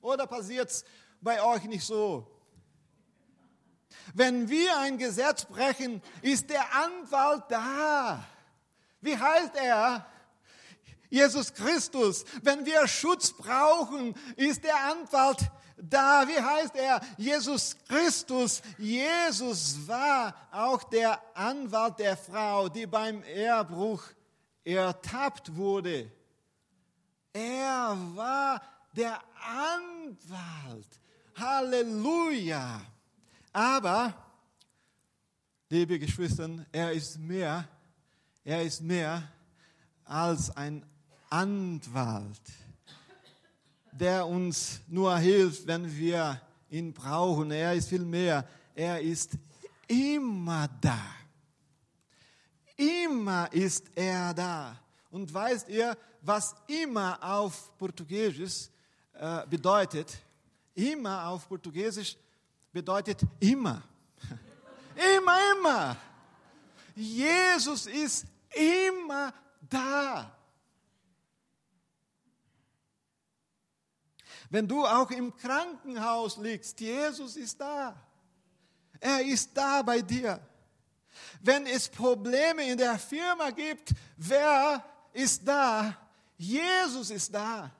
Oder 0.00 0.26
passiert 0.26 0.70
es 0.70 0.84
bei 1.20 1.42
euch 1.42 1.64
nicht 1.64 1.84
so? 1.84 2.35
Wenn 4.14 4.48
wir 4.48 4.78
ein 4.78 4.98
Gesetz 4.98 5.44
brechen, 5.44 6.02
ist 6.22 6.50
der 6.50 6.64
Anwalt 6.74 7.44
da. 7.48 8.24
Wie 9.00 9.16
heißt 9.16 9.54
er? 9.56 10.06
Jesus 11.08 11.52
Christus. 11.54 12.24
Wenn 12.42 12.64
wir 12.66 12.86
Schutz 12.88 13.32
brauchen, 13.32 14.14
ist 14.36 14.64
der 14.64 14.76
Anwalt 14.76 15.50
da, 15.76 16.26
wie 16.26 16.40
heißt 16.40 16.74
er? 16.74 17.00
Jesus 17.16 17.76
Christus. 17.86 18.62
Jesus 18.78 19.86
war 19.86 20.34
auch 20.50 20.82
der 20.84 21.20
Anwalt 21.34 21.98
der 21.98 22.16
Frau, 22.16 22.68
die 22.68 22.86
beim 22.86 23.22
Ehrbruch 23.22 24.02
ertappt 24.64 25.54
wurde. 25.54 26.10
Er 27.32 27.96
war 28.14 28.62
der 28.92 29.20
Anwalt. 29.44 30.88
Halleluja. 31.38 32.80
Aber, 33.56 34.14
liebe 35.70 35.98
Geschwister, 35.98 36.50
er 36.70 36.92
ist 36.92 37.18
mehr, 37.18 37.66
er 38.44 38.62
ist 38.62 38.82
mehr 38.82 39.22
als 40.04 40.54
ein 40.56 40.84
Anwalt 41.30 42.42
der 43.98 44.26
uns 44.26 44.80
nur 44.88 45.16
hilft, 45.16 45.66
wenn 45.66 45.96
wir 45.96 46.40
ihn 46.68 46.92
brauchen. 46.92 47.50
Er 47.50 47.74
ist 47.74 47.88
viel 47.88 48.04
mehr. 48.04 48.46
Er 48.74 49.00
ist 49.00 49.32
immer 49.88 50.68
da. 50.80 50.98
Immer 52.76 53.50
ist 53.52 53.86
er 53.94 54.34
da. 54.34 54.76
Und 55.10 55.32
weißt 55.32 55.68
ihr, 55.68 55.96
was 56.20 56.54
immer 56.66 57.18
auf 57.22 57.76
Portugiesisch 57.78 58.68
äh, 59.14 59.46
bedeutet? 59.46 60.18
Immer 60.74 61.28
auf 61.28 61.48
Portugiesisch 61.48 62.16
bedeutet 62.76 63.22
immer. 63.40 63.82
immer, 65.16 65.38
immer. 65.56 65.96
Jesus 66.94 67.86
ist 67.86 68.26
immer 68.50 69.32
da. 69.62 70.30
Wenn 74.50 74.68
du 74.68 74.84
auch 74.84 75.10
im 75.10 75.34
Krankenhaus 75.34 76.36
liegst, 76.36 76.78
Jesus 76.78 77.36
ist 77.36 77.58
da. 77.58 77.96
Er 79.00 79.24
ist 79.24 79.56
da 79.56 79.80
bei 79.80 80.02
dir. 80.02 80.38
Wenn 81.40 81.66
es 81.66 81.88
Probleme 81.88 82.70
in 82.70 82.76
der 82.76 82.98
Firma 82.98 83.52
gibt, 83.52 83.94
wer 84.18 84.84
ist 85.14 85.48
da? 85.48 85.96
Jesus 86.36 87.08
ist 87.08 87.34
da. 87.34 87.70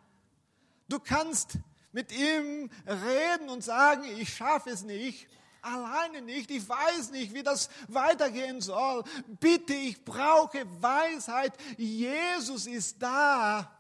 Du 0.89 0.99
kannst 0.99 1.59
mit 1.93 2.13
ihm 2.13 2.71
reden 2.87 3.49
und 3.49 3.65
sagen, 3.65 4.05
ich 4.19 4.35
schaffe 4.35 4.71
es 4.71 4.83
nicht, 4.83 5.29
alleine 5.63 6.23
nicht, 6.23 6.51
ich 6.51 6.69
weiß 6.69 7.11
nicht, 7.11 7.35
wie 7.35 7.43
das 7.43 7.69
weitergehen 7.89 8.61
soll. 8.61 9.05
Bitte, 9.41 9.75
ich 9.75 10.05
brauche 10.05 10.65
Weisheit. 10.81 11.53
Jesus 11.77 12.67
ist 12.67 13.03
da. 13.03 13.73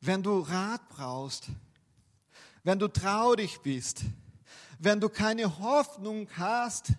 Wenn 0.00 0.22
du 0.22 0.40
Rat 0.40 0.86
brauchst, 0.90 1.46
wenn 2.62 2.78
du 2.78 2.88
traurig 2.88 3.60
bist, 3.62 4.02
wenn 4.78 5.00
du 5.00 5.08
keine 5.08 5.58
Hoffnung 5.58 6.28
hast, 6.36 6.92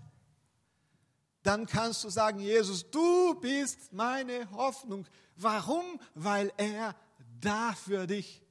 dann 1.44 1.68
kannst 1.68 2.04
du 2.04 2.10
sagen, 2.10 2.40
Jesus, 2.40 2.90
du 2.90 3.36
bist 3.36 3.94
meine 3.94 4.50
Hoffnung. 4.52 5.06
Warum? 5.36 6.00
Weil 6.14 6.52
er 6.58 6.96
da 7.40 7.74
für 7.74 8.08
dich 8.08 8.42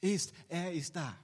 ist. 0.00 0.32
Er 0.48 0.72
ist 0.72 0.96
da. 0.96 1.16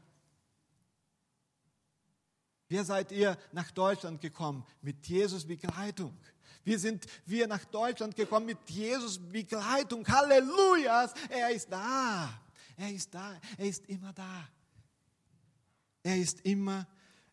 Wie 2.69 2.83
seid 2.83 3.13
ihr 3.13 3.39
nach 3.53 3.71
Deutschland 3.71 4.21
gekommen? 4.21 4.65
Mit 4.83 5.07
Jesus 5.07 5.47
Begleitung. 5.47 6.17
Wir 6.65 6.81
sind 6.81 7.07
wir 7.25 7.47
nach 7.47 7.65
Deutschland 7.65 8.17
gekommen 8.17 8.47
mit 8.47 8.59
Jesus 8.69 9.21
Begleitung. 9.21 10.07
Halleluja! 10.07 11.09
Er 11.29 11.51
ist 11.51 11.71
da. 11.71 12.29
Er 12.77 12.93
ist 12.93 13.15
da. 13.15 13.41
Er 13.57 13.67
ist 13.67 13.87
immer 13.87 14.13
da. 14.13 14.49
Er 16.03 16.17
ist 16.17 16.41
immer, 16.41 16.87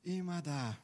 immer 0.03 0.41
da. 0.41 0.77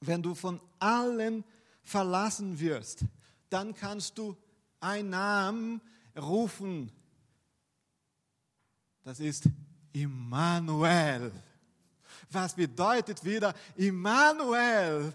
Wenn 0.00 0.22
du 0.22 0.34
von 0.34 0.60
allen 0.78 1.44
verlassen 1.82 2.60
wirst, 2.60 3.06
dann 3.48 3.74
kannst 3.74 4.18
du 4.18 4.36
einen 4.80 5.10
Namen 5.10 5.80
rufen. 6.16 6.90
Das 9.02 9.20
ist 9.20 9.44
Immanuel. 9.92 11.32
Was 12.30 12.54
bedeutet 12.54 13.24
wieder 13.24 13.54
Immanuel? 13.76 15.12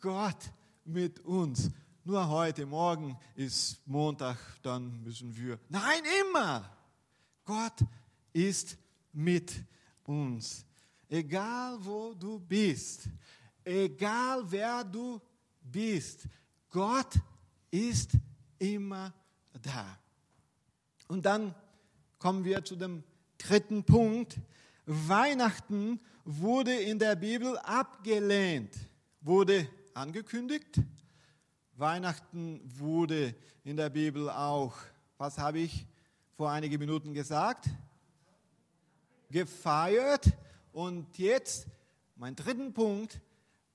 Gott 0.00 0.50
mit 0.84 1.20
uns. 1.20 1.70
Nur 2.04 2.26
heute 2.28 2.64
Morgen 2.66 3.18
ist 3.34 3.86
Montag, 3.86 4.38
dann 4.62 5.02
müssen 5.02 5.36
wir. 5.36 5.58
Nein, 5.68 6.02
immer. 6.22 6.70
Gott 7.44 7.84
ist 8.32 8.76
mit 9.12 9.62
uns. 10.04 10.64
Egal 11.08 11.78
wo 11.80 12.14
du 12.14 12.38
bist, 12.38 13.08
egal 13.64 14.42
wer 14.50 14.84
du 14.84 15.20
bist, 15.60 16.26
Gott 16.70 17.14
ist 17.70 18.12
immer 18.58 19.12
da. 19.62 19.98
Und 21.08 21.24
dann 21.26 21.54
kommen 22.18 22.44
wir 22.44 22.64
zu 22.64 22.76
dem 22.76 23.02
dritten 23.38 23.84
Punkt. 23.84 24.38
Weihnachten 24.86 26.00
wurde 26.24 26.74
in 26.74 26.98
der 26.98 27.16
Bibel 27.16 27.56
abgelehnt, 27.58 28.74
wurde 29.20 29.68
angekündigt. 29.94 30.80
Weihnachten 31.76 32.60
wurde 32.78 33.34
in 33.64 33.76
der 33.76 33.90
Bibel 33.90 34.28
auch, 34.28 34.74
was 35.16 35.38
habe 35.38 35.60
ich 35.60 35.86
vor 36.36 36.50
einigen 36.50 36.78
Minuten 36.78 37.14
gesagt? 37.14 37.68
Gefeiert. 39.30 40.32
Und 40.72 41.18
jetzt 41.18 41.66
mein 42.16 42.36
dritten 42.36 42.72
Punkt. 42.72 43.20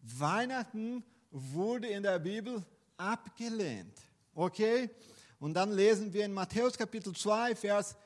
Weihnachten 0.02 1.04
wurde 1.32 1.88
in 1.88 2.04
der 2.04 2.20
Bibel 2.20 2.64
abgelehnt. 2.98 4.02
Okay? 4.36 4.90
Und 5.44 5.56
dann 5.56 5.74
lesen 5.74 6.14
wir 6.14 6.24
in 6.24 6.32
Matthäus 6.32 6.78
Kapitel 6.78 7.14
2, 7.14 7.58
Vers 7.58 7.98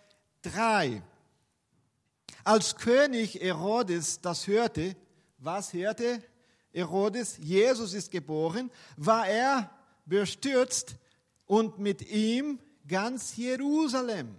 3. 0.41 1.03
Als 2.43 2.75
König 2.75 3.35
Herodes 3.35 4.19
das 4.21 4.47
hörte, 4.47 4.95
was 5.37 5.71
hörte 5.71 6.23
Herodes? 6.73 7.37
Jesus 7.37 7.93
ist 7.93 8.09
geboren, 8.09 8.71
war 8.95 9.27
er 9.27 9.69
bestürzt 10.07 10.95
und 11.45 11.77
mit 11.77 12.09
ihm 12.09 12.57
ganz 12.87 13.35
Jerusalem. 13.35 14.33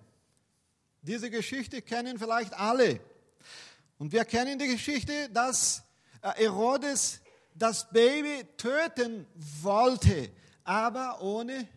Diese 1.00 1.30
Geschichte 1.30 1.82
kennen 1.82 2.18
vielleicht 2.18 2.52
alle. 2.54 2.98
Und 3.98 4.10
wir 4.10 4.24
kennen 4.24 4.58
die 4.58 4.66
Geschichte, 4.66 5.28
dass 5.28 5.84
äh, 6.20 6.32
Herodes 6.32 7.20
das 7.54 7.88
Baby 7.90 8.44
töten 8.56 9.24
wollte, 9.62 10.32
aber 10.64 11.22
ohne 11.22 11.68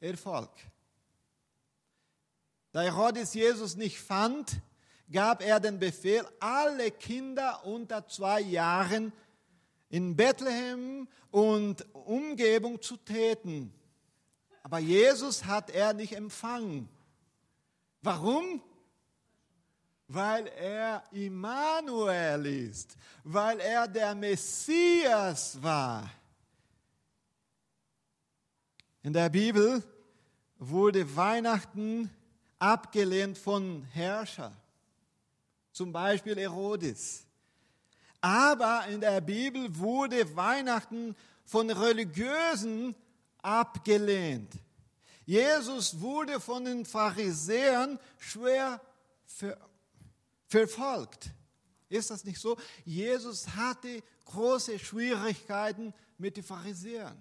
Erfolg. 0.00 0.50
Da 2.72 2.82
Herodes 2.82 3.34
Jesus 3.34 3.76
nicht 3.76 3.98
fand, 3.98 4.60
gab 5.10 5.42
er 5.42 5.58
den 5.58 5.78
Befehl, 5.78 6.26
alle 6.38 6.90
Kinder 6.90 7.64
unter 7.64 8.06
zwei 8.06 8.40
Jahren 8.40 9.12
in 9.88 10.16
Bethlehem 10.16 11.08
und 11.30 11.86
Umgebung 11.94 12.80
zu 12.80 12.96
töten. 12.98 13.72
Aber 14.62 14.78
Jesus 14.78 15.44
hat 15.44 15.70
er 15.70 15.94
nicht 15.94 16.14
empfangen. 16.14 16.88
Warum? 18.02 18.62
Weil 20.08 20.46
er 20.48 21.02
Immanuel 21.12 22.46
ist, 22.46 22.96
weil 23.24 23.60
er 23.60 23.88
der 23.88 24.14
Messias 24.14 25.62
war. 25.62 26.10
In 29.02 29.12
der 29.12 29.28
Bibel 29.28 29.82
wurde 30.58 31.16
Weihnachten 31.16 32.10
abgelehnt 32.58 33.38
von 33.38 33.84
Herrschern 33.92 34.56
zum 35.78 35.92
Beispiel 35.92 36.36
Herodes. 36.36 37.24
Aber 38.20 38.84
in 38.88 39.00
der 39.00 39.20
Bibel 39.20 39.68
wurde 39.78 40.34
Weihnachten 40.34 41.14
von 41.44 41.70
Religiösen 41.70 42.96
abgelehnt. 43.40 44.52
Jesus 45.24 46.00
wurde 46.00 46.40
von 46.40 46.64
den 46.64 46.84
Pharisäern 46.84 48.00
schwer 48.18 48.80
ver 49.24 49.56
verfolgt. 50.48 51.30
Ist 51.88 52.10
das 52.10 52.24
nicht 52.24 52.40
so? 52.40 52.56
Jesus 52.84 53.46
hatte 53.48 54.02
große 54.24 54.78
Schwierigkeiten 54.78 55.94
mit 56.16 56.38
den 56.38 56.42
Pharisäern, 56.42 57.16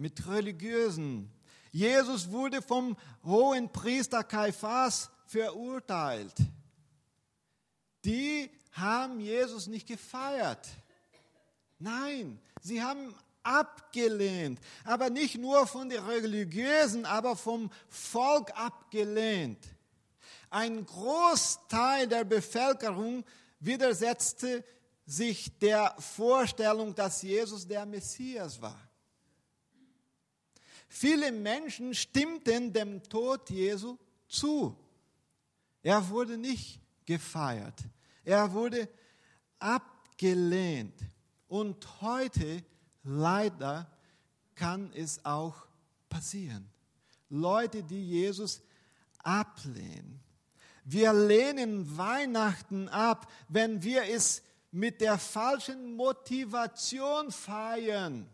mit 0.00 0.26
Religiösen. 0.26 1.30
Jesus 1.70 2.30
wurde 2.30 2.62
vom 2.62 2.96
hohen 3.22 3.70
Priester 3.70 4.24
Kaiphas 4.24 5.10
verurteilt. 5.26 6.34
Die 8.04 8.50
haben 8.72 9.20
Jesus 9.20 9.66
nicht 9.66 9.86
gefeiert. 9.86 10.66
Nein, 11.78 12.40
sie 12.62 12.82
haben 12.82 13.14
abgelehnt. 13.42 14.58
Aber 14.84 15.10
nicht 15.10 15.38
nur 15.38 15.66
von 15.66 15.88
den 15.88 16.02
Religiösen, 16.02 17.04
aber 17.04 17.36
vom 17.36 17.70
Volk 17.88 18.50
abgelehnt. 18.56 19.58
Ein 20.48 20.84
Großteil 20.84 22.08
der 22.08 22.24
Bevölkerung 22.24 23.24
widersetzte 23.60 24.64
sich 25.06 25.58
der 25.58 25.94
Vorstellung, 25.98 26.94
dass 26.94 27.22
Jesus 27.22 27.66
der 27.66 27.84
Messias 27.84 28.60
war. 28.60 28.89
Viele 30.92 31.30
Menschen 31.30 31.94
stimmten 31.94 32.72
dem 32.72 33.00
Tod 33.04 33.48
Jesu 33.48 33.96
zu. 34.26 34.76
Er 35.84 36.08
wurde 36.08 36.36
nicht 36.36 36.80
gefeiert. 37.06 37.78
Er 38.24 38.52
wurde 38.52 38.88
abgelehnt. 39.60 41.00
Und 41.46 41.86
heute, 42.00 42.64
leider, 43.04 43.88
kann 44.56 44.92
es 44.92 45.24
auch 45.24 45.54
passieren. 46.08 46.68
Leute, 47.28 47.84
die 47.84 48.08
Jesus 48.10 48.60
ablehnen. 49.18 50.20
Wir 50.84 51.12
lehnen 51.12 51.96
Weihnachten 51.96 52.88
ab, 52.88 53.30
wenn 53.48 53.80
wir 53.84 54.02
es 54.02 54.42
mit 54.72 55.00
der 55.00 55.18
falschen 55.18 55.94
Motivation 55.94 57.30
feiern. 57.30 58.28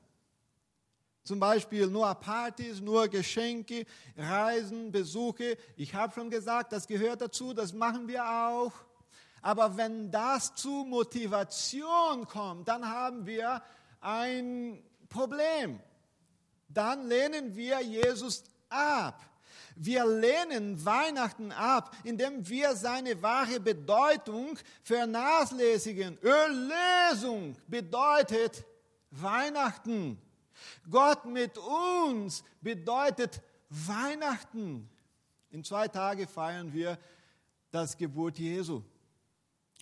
Zum 1.26 1.40
Beispiel 1.40 1.88
nur 1.88 2.14
Partys, 2.14 2.80
nur 2.80 3.08
Geschenke, 3.08 3.84
Reisen, 4.16 4.92
Besuche. 4.92 5.58
Ich 5.76 5.92
habe 5.92 6.12
schon 6.14 6.30
gesagt, 6.30 6.72
das 6.72 6.86
gehört 6.86 7.20
dazu, 7.20 7.52
das 7.52 7.72
machen 7.72 8.06
wir 8.06 8.24
auch. 8.24 8.70
Aber 9.42 9.76
wenn 9.76 10.12
das 10.12 10.54
zu 10.54 10.86
Motivation 10.88 12.28
kommt, 12.28 12.68
dann 12.68 12.88
haben 12.88 13.26
wir 13.26 13.60
ein 14.00 14.80
Problem. 15.08 15.80
Dann 16.68 17.08
lehnen 17.08 17.56
wir 17.56 17.80
Jesus 17.80 18.44
ab. 18.68 19.20
Wir 19.74 20.06
lehnen 20.06 20.84
Weihnachten 20.84 21.50
ab, 21.50 21.92
indem 22.04 22.48
wir 22.48 22.76
seine 22.76 23.20
wahre 23.20 23.58
Bedeutung 23.58 24.56
vernachlässigen. 24.84 26.18
Erlösung 26.22 27.56
bedeutet 27.66 28.64
Weihnachten. 29.10 30.22
Gott 30.90 31.24
mit 31.24 31.58
uns 31.58 32.44
bedeutet 32.60 33.42
Weihnachten. 33.68 34.88
In 35.50 35.64
zwei 35.64 35.88
Tagen 35.88 36.26
feiern 36.26 36.72
wir 36.72 36.98
das 37.70 37.96
Geburt 37.96 38.38
Jesu. 38.38 38.82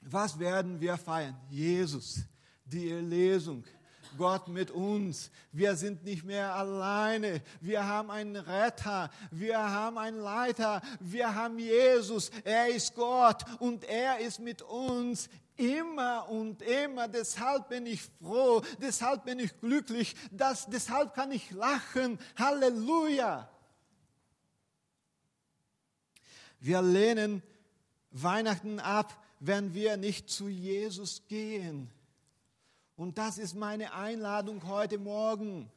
Was 0.02 0.38
werden 0.38 0.80
wir 0.80 0.96
feiern? 0.96 1.36
Jesus, 1.50 2.20
die 2.64 2.90
Erlesung. 2.90 3.64
Gott 4.16 4.48
mit 4.48 4.70
uns. 4.70 5.30
Wir 5.50 5.76
sind 5.76 6.04
nicht 6.04 6.24
mehr 6.24 6.54
alleine. 6.54 7.42
Wir 7.60 7.86
haben 7.86 8.10
einen 8.10 8.36
Retter. 8.36 9.10
Wir 9.30 9.58
haben 9.58 9.98
einen 9.98 10.20
Leiter. 10.20 10.82
Wir 11.00 11.34
haben 11.34 11.58
Jesus. 11.58 12.30
Er 12.44 12.68
ist 12.68 12.94
Gott 12.94 13.44
und 13.58 13.84
er 13.84 14.18
ist 14.20 14.40
mit 14.40 14.62
uns 14.62 15.28
Immer 15.56 16.28
und 16.28 16.62
immer, 16.62 17.06
deshalb 17.06 17.68
bin 17.68 17.86
ich 17.86 18.02
froh, 18.20 18.62
deshalb 18.80 19.24
bin 19.24 19.38
ich 19.38 19.60
glücklich, 19.60 20.16
das, 20.32 20.66
deshalb 20.66 21.14
kann 21.14 21.30
ich 21.30 21.50
lachen. 21.52 22.18
Halleluja! 22.36 23.48
Wir 26.58 26.82
lehnen 26.82 27.42
Weihnachten 28.10 28.80
ab, 28.80 29.22
wenn 29.38 29.74
wir 29.74 29.96
nicht 29.96 30.30
zu 30.30 30.48
Jesus 30.48 31.22
gehen. 31.28 31.90
Und 32.96 33.18
das 33.18 33.38
ist 33.38 33.54
meine 33.54 33.92
Einladung 33.92 34.66
heute 34.66 34.98
Morgen. 34.98 35.70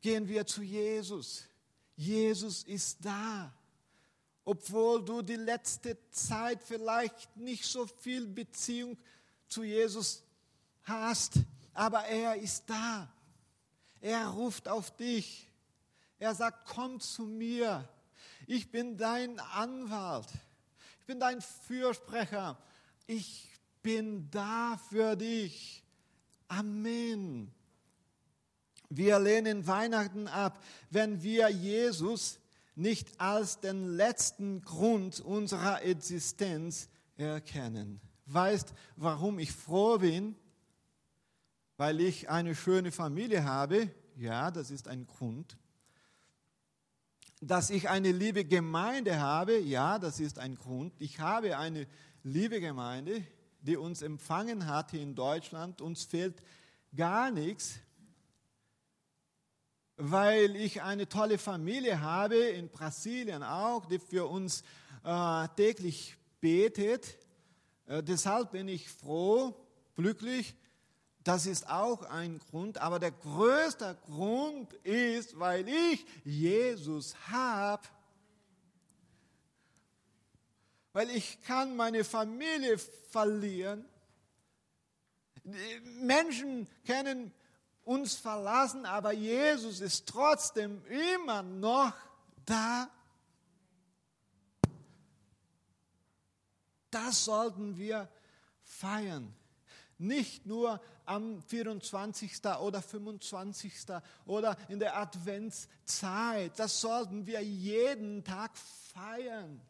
Gehen 0.00 0.28
wir 0.28 0.46
zu 0.46 0.62
Jesus. 0.62 1.44
Jesus 1.96 2.62
ist 2.62 3.04
da. 3.04 3.52
Obwohl 4.50 5.04
du 5.04 5.22
die 5.22 5.36
letzte 5.36 5.96
Zeit 6.10 6.60
vielleicht 6.64 7.36
nicht 7.36 7.64
so 7.64 7.86
viel 7.86 8.26
Beziehung 8.26 8.98
zu 9.46 9.62
Jesus 9.62 10.24
hast, 10.82 11.34
aber 11.72 12.04
er 12.06 12.34
ist 12.34 12.64
da. 12.66 13.08
Er 14.00 14.26
ruft 14.26 14.66
auf 14.66 14.90
dich. 14.96 15.48
Er 16.18 16.34
sagt, 16.34 16.66
komm 16.66 16.98
zu 16.98 17.26
mir. 17.26 17.88
Ich 18.48 18.72
bin 18.72 18.96
dein 18.96 19.38
Anwalt. 19.38 20.26
Ich 20.98 21.06
bin 21.06 21.20
dein 21.20 21.40
Fürsprecher. 21.40 22.58
Ich 23.06 23.48
bin 23.84 24.28
da 24.32 24.80
für 24.88 25.14
dich. 25.14 25.84
Amen. 26.48 27.54
Wir 28.88 29.20
lehnen 29.20 29.64
Weihnachten 29.68 30.26
ab, 30.26 30.60
wenn 30.90 31.22
wir 31.22 31.48
Jesus 31.50 32.40
nicht 32.74 33.20
als 33.20 33.60
den 33.60 33.96
letzten 33.96 34.62
Grund 34.62 35.20
unserer 35.20 35.82
Existenz 35.82 36.88
erkennen. 37.16 38.00
Weißt, 38.26 38.72
warum 38.96 39.38
ich 39.38 39.52
froh 39.52 39.98
bin? 39.98 40.36
Weil 41.76 42.00
ich 42.00 42.28
eine 42.28 42.54
schöne 42.54 42.92
Familie 42.92 43.44
habe. 43.44 43.90
Ja, 44.16 44.50
das 44.50 44.70
ist 44.70 44.88
ein 44.88 45.06
Grund. 45.06 45.56
Dass 47.40 47.70
ich 47.70 47.88
eine 47.88 48.12
liebe 48.12 48.44
Gemeinde 48.44 49.18
habe. 49.18 49.58
Ja, 49.58 49.98
das 49.98 50.20
ist 50.20 50.38
ein 50.38 50.56
Grund. 50.56 50.94
Ich 50.98 51.20
habe 51.20 51.56
eine 51.58 51.86
liebe 52.22 52.60
Gemeinde 52.60 53.24
die 53.62 53.76
uns 53.76 54.02
empfangen 54.02 54.66
hat 54.66 54.90
hier 54.90 55.02
in 55.02 55.14
Deutschland. 55.14 55.80
Uns 55.80 56.04
fehlt 56.04 56.42
gar 56.94 57.30
nichts, 57.30 57.80
weil 60.00 60.56
ich 60.56 60.82
eine 60.82 61.08
tolle 61.08 61.38
Familie 61.38 62.00
habe, 62.00 62.36
in 62.36 62.68
Brasilien 62.68 63.42
auch, 63.42 63.86
die 63.86 63.98
für 63.98 64.26
uns 64.26 64.64
äh, 65.04 65.48
täglich 65.56 66.16
betet. 66.40 67.18
Äh, 67.86 68.02
deshalb 68.02 68.52
bin 68.52 68.68
ich 68.68 68.88
froh, 68.88 69.54
glücklich. 69.96 70.54
Das 71.22 71.44
ist 71.46 71.68
auch 71.68 72.02
ein 72.02 72.38
Grund, 72.38 72.78
aber 72.78 72.98
der 72.98 73.12
größte 73.12 73.96
Grund 74.06 74.72
ist, 74.84 75.38
weil 75.38 75.68
ich 75.68 76.06
Jesus 76.24 77.14
habe 77.30 77.82
weil 80.92 81.10
ich 81.10 81.40
kann 81.42 81.76
meine 81.76 82.04
Familie 82.04 82.78
verlieren. 82.78 83.84
Menschen 86.00 86.68
können 86.86 87.32
uns 87.90 88.14
verlassen, 88.14 88.86
aber 88.86 89.12
Jesus 89.12 89.80
ist 89.80 90.06
trotzdem 90.06 90.80
immer 91.16 91.42
noch 91.42 91.92
da. 92.46 92.88
Das 96.92 97.24
sollten 97.24 97.76
wir 97.76 98.08
feiern. 98.62 99.34
Nicht 99.98 100.46
nur 100.46 100.80
am 101.04 101.42
24. 101.42 102.44
oder 102.60 102.80
25. 102.80 103.72
oder 104.24 104.56
in 104.68 104.78
der 104.78 104.96
Adventszeit. 104.96 106.56
Das 106.60 106.80
sollten 106.80 107.26
wir 107.26 107.42
jeden 107.42 108.22
Tag 108.22 108.56
feiern. 108.94 109.60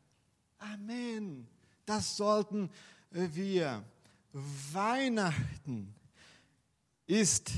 Amen. 0.59 1.48
Das 1.87 2.18
sollten 2.18 2.70
wir. 3.11 3.83
Weihnachten 4.33 5.94
ist 7.06 7.50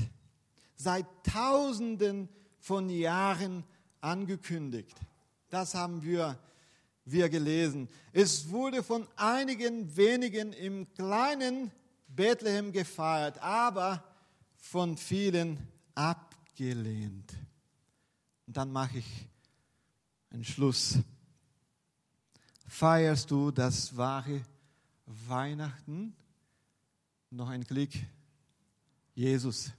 seit 0.83 1.05
Tausenden 1.23 2.29
von 2.59 2.89
Jahren 2.89 3.63
angekündigt. 4.01 4.95
Das 5.49 5.75
haben 5.75 6.03
wir, 6.03 6.37
wir 7.05 7.29
gelesen. 7.29 7.89
Es 8.11 8.49
wurde 8.49 8.83
von 8.83 9.07
einigen 9.15 9.95
wenigen 9.95 10.53
im 10.53 10.91
kleinen 10.93 11.71
Bethlehem 12.07 12.71
gefeiert, 12.71 13.41
aber 13.41 14.03
von 14.57 14.97
vielen 14.97 15.57
abgelehnt. 15.95 17.33
Und 18.45 18.57
dann 18.57 18.71
mache 18.71 18.99
ich 18.99 19.29
einen 20.31 20.43
Schluss 20.43 20.99
feierst 22.73 23.29
du 23.29 23.51
das 23.51 23.95
wahre 23.95 24.41
Weihnachten? 25.05 26.15
Noch 27.29 27.49
ein 27.49 27.65
Klick. 27.65 28.03
Jesus. 29.13 29.71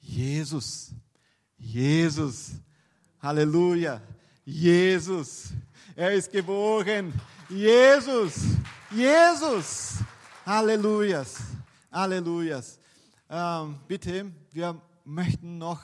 Jesus. 0.00 0.92
Jesus. 1.56 2.52
Halleluja. 3.22 4.00
Jesus. 4.44 5.52
Er 5.94 6.12
ist 6.12 6.30
geboren. 6.32 7.12
Jesus. 7.48 8.40
Jesus. 8.90 9.98
Hallelujas. 10.46 11.38
Hallelujas. 11.92 12.78
Ähm, 13.28 13.78
bitte, 13.86 14.32
wir 14.52 14.80
möchten 15.04 15.58
noch 15.58 15.80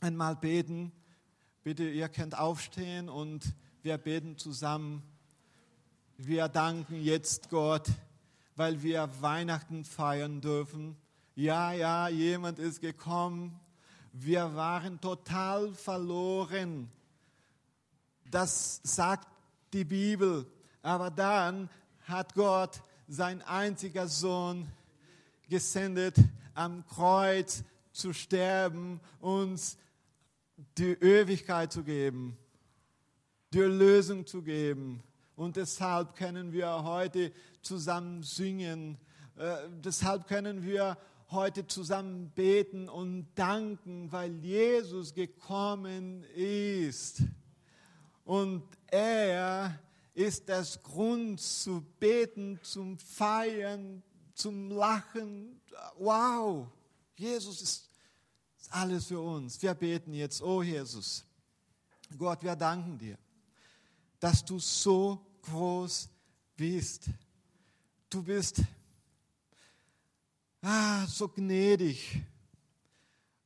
einmal 0.00 0.36
beten. 0.36 0.92
Bitte, 1.62 1.88
ihr 1.88 2.08
könnt 2.08 2.36
aufstehen 2.36 3.08
und 3.08 3.54
wir 3.82 3.98
beten 3.98 4.36
zusammen. 4.38 5.02
Wir 6.16 6.48
danken 6.48 7.02
jetzt 7.02 7.50
Gott, 7.50 7.88
weil 8.56 8.82
wir 8.82 9.10
Weihnachten 9.20 9.84
feiern 9.84 10.40
dürfen. 10.40 10.96
Ja, 11.34 11.72
ja, 11.72 12.08
jemand 12.08 12.58
ist 12.58 12.80
gekommen. 12.80 13.58
Wir 14.12 14.54
waren 14.54 15.00
total 15.00 15.72
verloren. 15.72 16.90
Das 18.30 18.80
sagt 18.82 19.28
die 19.72 19.84
Bibel. 19.84 20.46
Aber 20.82 21.10
dann 21.10 21.68
hat 22.02 22.34
Gott 22.34 22.82
sein 23.08 23.42
einziger 23.42 24.06
Sohn 24.06 24.68
gesendet, 25.48 26.16
am 26.54 26.86
Kreuz 26.86 27.64
zu 27.92 28.12
sterben, 28.12 29.00
uns 29.20 29.76
die 30.78 30.92
Ewigkeit 30.92 31.72
zu 31.72 31.82
geben 31.82 32.36
die 33.54 33.60
Lösung 33.60 34.26
zu 34.26 34.42
geben. 34.42 35.00
Und 35.36 35.56
deshalb 35.56 36.16
können 36.16 36.52
wir 36.52 36.82
heute 36.82 37.32
zusammen 37.62 38.22
singen. 38.24 38.98
Äh, 39.36 39.68
deshalb 39.84 40.26
können 40.26 40.64
wir 40.64 40.98
heute 41.30 41.66
zusammen 41.66 42.30
beten 42.30 42.88
und 42.88 43.28
danken, 43.34 44.10
weil 44.12 44.34
Jesus 44.44 45.14
gekommen 45.14 46.24
ist. 46.34 47.22
Und 48.24 48.62
er 48.86 49.78
ist 50.14 50.48
das 50.48 50.82
Grund 50.82 51.40
zu 51.40 51.84
beten, 51.98 52.60
zum 52.62 52.98
Feiern, 52.98 54.02
zum 54.34 54.70
Lachen. 54.70 55.60
Wow, 55.98 56.68
Jesus 57.16 57.62
ist 57.62 57.90
alles 58.70 59.06
für 59.06 59.20
uns. 59.20 59.60
Wir 59.60 59.74
beten 59.74 60.12
jetzt, 60.12 60.42
oh 60.42 60.62
Jesus. 60.62 61.24
Gott, 62.16 62.42
wir 62.42 62.54
danken 62.54 62.98
dir 62.98 63.18
dass 64.24 64.42
du 64.42 64.58
so 64.58 65.20
groß 65.42 66.08
bist. 66.56 67.10
Du 68.08 68.22
bist 68.22 68.62
ah, 70.64 71.06
so 71.06 71.28
gnädig. 71.28 72.22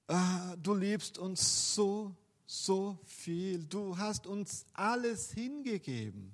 Ah, 0.06 0.56
du 0.56 0.74
liebst 0.74 1.18
uns 1.18 1.74
so, 1.74 2.14
so 2.46 2.98
viel. 3.04 3.64
Du 3.64 3.96
hast 3.96 4.26
uns 4.26 4.64
alles 4.72 5.32
hingegeben. 5.32 6.32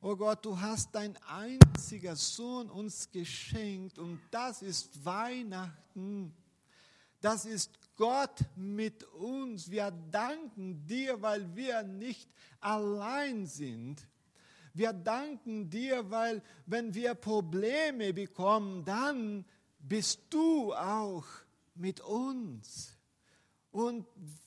Oh 0.00 0.14
Gott, 0.14 0.44
du 0.44 0.60
hast 0.60 0.94
dein 0.94 1.16
einziger 1.26 2.14
Sohn 2.14 2.70
uns 2.70 3.10
geschenkt 3.10 3.98
und 3.98 4.20
das 4.30 4.62
ist 4.62 5.04
Weihnachten. 5.04 6.32
Das 7.20 7.44
ist 7.44 7.72
Gott 7.96 8.44
mit 8.54 9.02
uns. 9.14 9.68
Wir 9.72 9.90
danken 9.90 10.86
dir, 10.86 11.20
weil 11.20 11.56
wir 11.56 11.82
nicht 11.82 12.30
allein 12.60 13.46
sind. 13.46 14.06
Wir 14.72 14.92
danken 14.92 15.68
dir, 15.68 16.08
weil 16.08 16.40
wenn 16.66 16.94
wir 16.94 17.16
Probleme 17.16 18.12
bekommen, 18.12 18.84
dann 18.84 19.44
bist 19.88 20.20
du 20.30 20.74
auch 20.74 21.24
mit 21.74 22.00
uns. 22.00 22.96
Und 23.70 24.06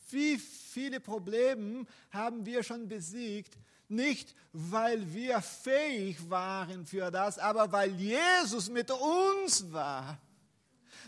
wie 0.10 0.38
viele 0.38 1.00
Probleme 1.00 1.86
haben 2.12 2.46
wir 2.46 2.64
schon 2.64 2.88
besiegt? 2.88 3.58
Nicht, 3.88 4.36
weil 4.54 5.14
wir 5.14 5.42
fähig 5.42 6.30
waren 6.30 6.86
für 6.86 7.12
das, 7.12 7.38
aber 7.38 7.72
weil 7.72 7.92
Jesus 7.96 8.70
mit 8.70 8.90
uns 8.92 9.72
war. 9.72 10.18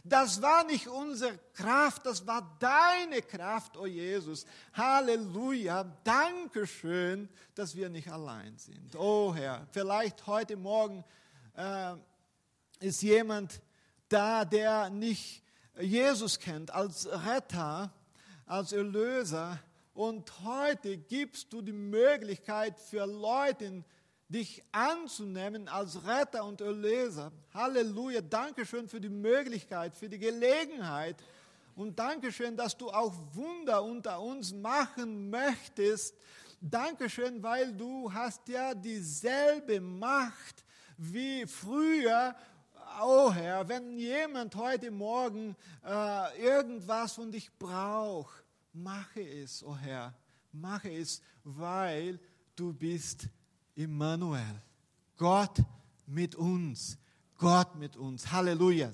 Das 0.04 0.42
war 0.42 0.66
nicht 0.66 0.88
unsere 0.88 1.38
Kraft, 1.54 2.06
das 2.06 2.28
war 2.28 2.58
deine 2.60 3.22
Kraft, 3.22 3.78
oh 3.78 3.86
Jesus. 3.86 4.46
Halleluja. 4.74 5.86
Dankeschön, 6.04 7.30
dass 7.56 7.74
wir 7.76 7.88
nicht 7.88 8.12
allein 8.12 8.58
sind. 8.58 8.96
Oh 8.98 9.34
Herr, 9.34 9.66
vielleicht 9.72 10.28
heute 10.28 10.58
Morgen 10.58 11.06
äh, 11.56 11.96
ist 12.82 13.02
jemand 13.02 13.62
da, 14.14 14.46
der 14.46 14.90
nicht 14.92 15.42
Jesus 15.80 16.40
kennt 16.40 16.70
als 16.72 17.08
Retter, 17.26 17.92
als 18.46 18.72
Erlöser. 18.72 19.60
Und 19.96 20.32
heute 20.44 20.98
gibst 20.98 21.52
du 21.52 21.62
die 21.62 21.72
Möglichkeit 21.72 22.80
für 22.80 23.06
Leute, 23.06 23.84
dich 24.30 24.64
anzunehmen 24.72 25.68
als 25.68 26.06
Retter 26.06 26.46
und 26.46 26.62
Erlöser. 26.62 27.32
Halleluja. 27.54 28.22
Dankeschön 28.22 28.88
für 28.88 29.02
die 29.02 29.10
Möglichkeit, 29.10 29.96
für 29.96 30.10
die 30.10 30.20
Gelegenheit. 30.20 31.16
Und 31.76 31.98
Dankeschön, 31.98 32.56
dass 32.56 32.78
du 32.78 32.92
auch 32.92 33.14
Wunder 33.34 33.84
unter 33.84 34.22
uns 34.22 34.54
machen 34.54 35.32
möchtest. 35.32 36.16
Dankeschön, 36.62 37.42
weil 37.42 37.74
du 37.74 38.14
hast 38.14 38.48
ja 38.48 38.76
dieselbe 38.76 39.82
Macht 39.82 40.64
wie 40.98 41.46
früher. 41.48 42.36
Oh 43.02 43.32
Herr, 43.32 43.68
wenn 43.68 43.98
jemand 43.98 44.56
heute 44.56 44.92
Morgen 44.92 45.56
äh, 45.86 46.42
irgendwas 46.42 47.14
von 47.14 47.32
dich 47.32 47.52
braucht, 47.58 48.44
mache 48.74 49.22
es, 49.22 49.64
oh 49.64 49.76
Herr, 49.76 50.14
mache 50.52 50.92
es, 50.92 51.22
weil 51.44 52.20
du 52.56 52.74
bist 52.74 53.30
Immanuel. 53.76 54.62
Gott 55.18 55.64
mit 56.06 56.36
uns. 56.36 56.98
Gott 57.38 57.76
mit 57.76 57.96
uns. 57.96 58.32
Halleluja. 58.32 58.92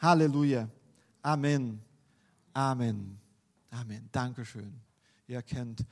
Halleluja. 0.00 0.68
Amen. 1.22 1.80
Amen. 2.52 3.18
Amen. 3.70 4.08
Dankeschön. 4.12 4.80
Ihr 5.26 5.42
kennt 5.42 5.84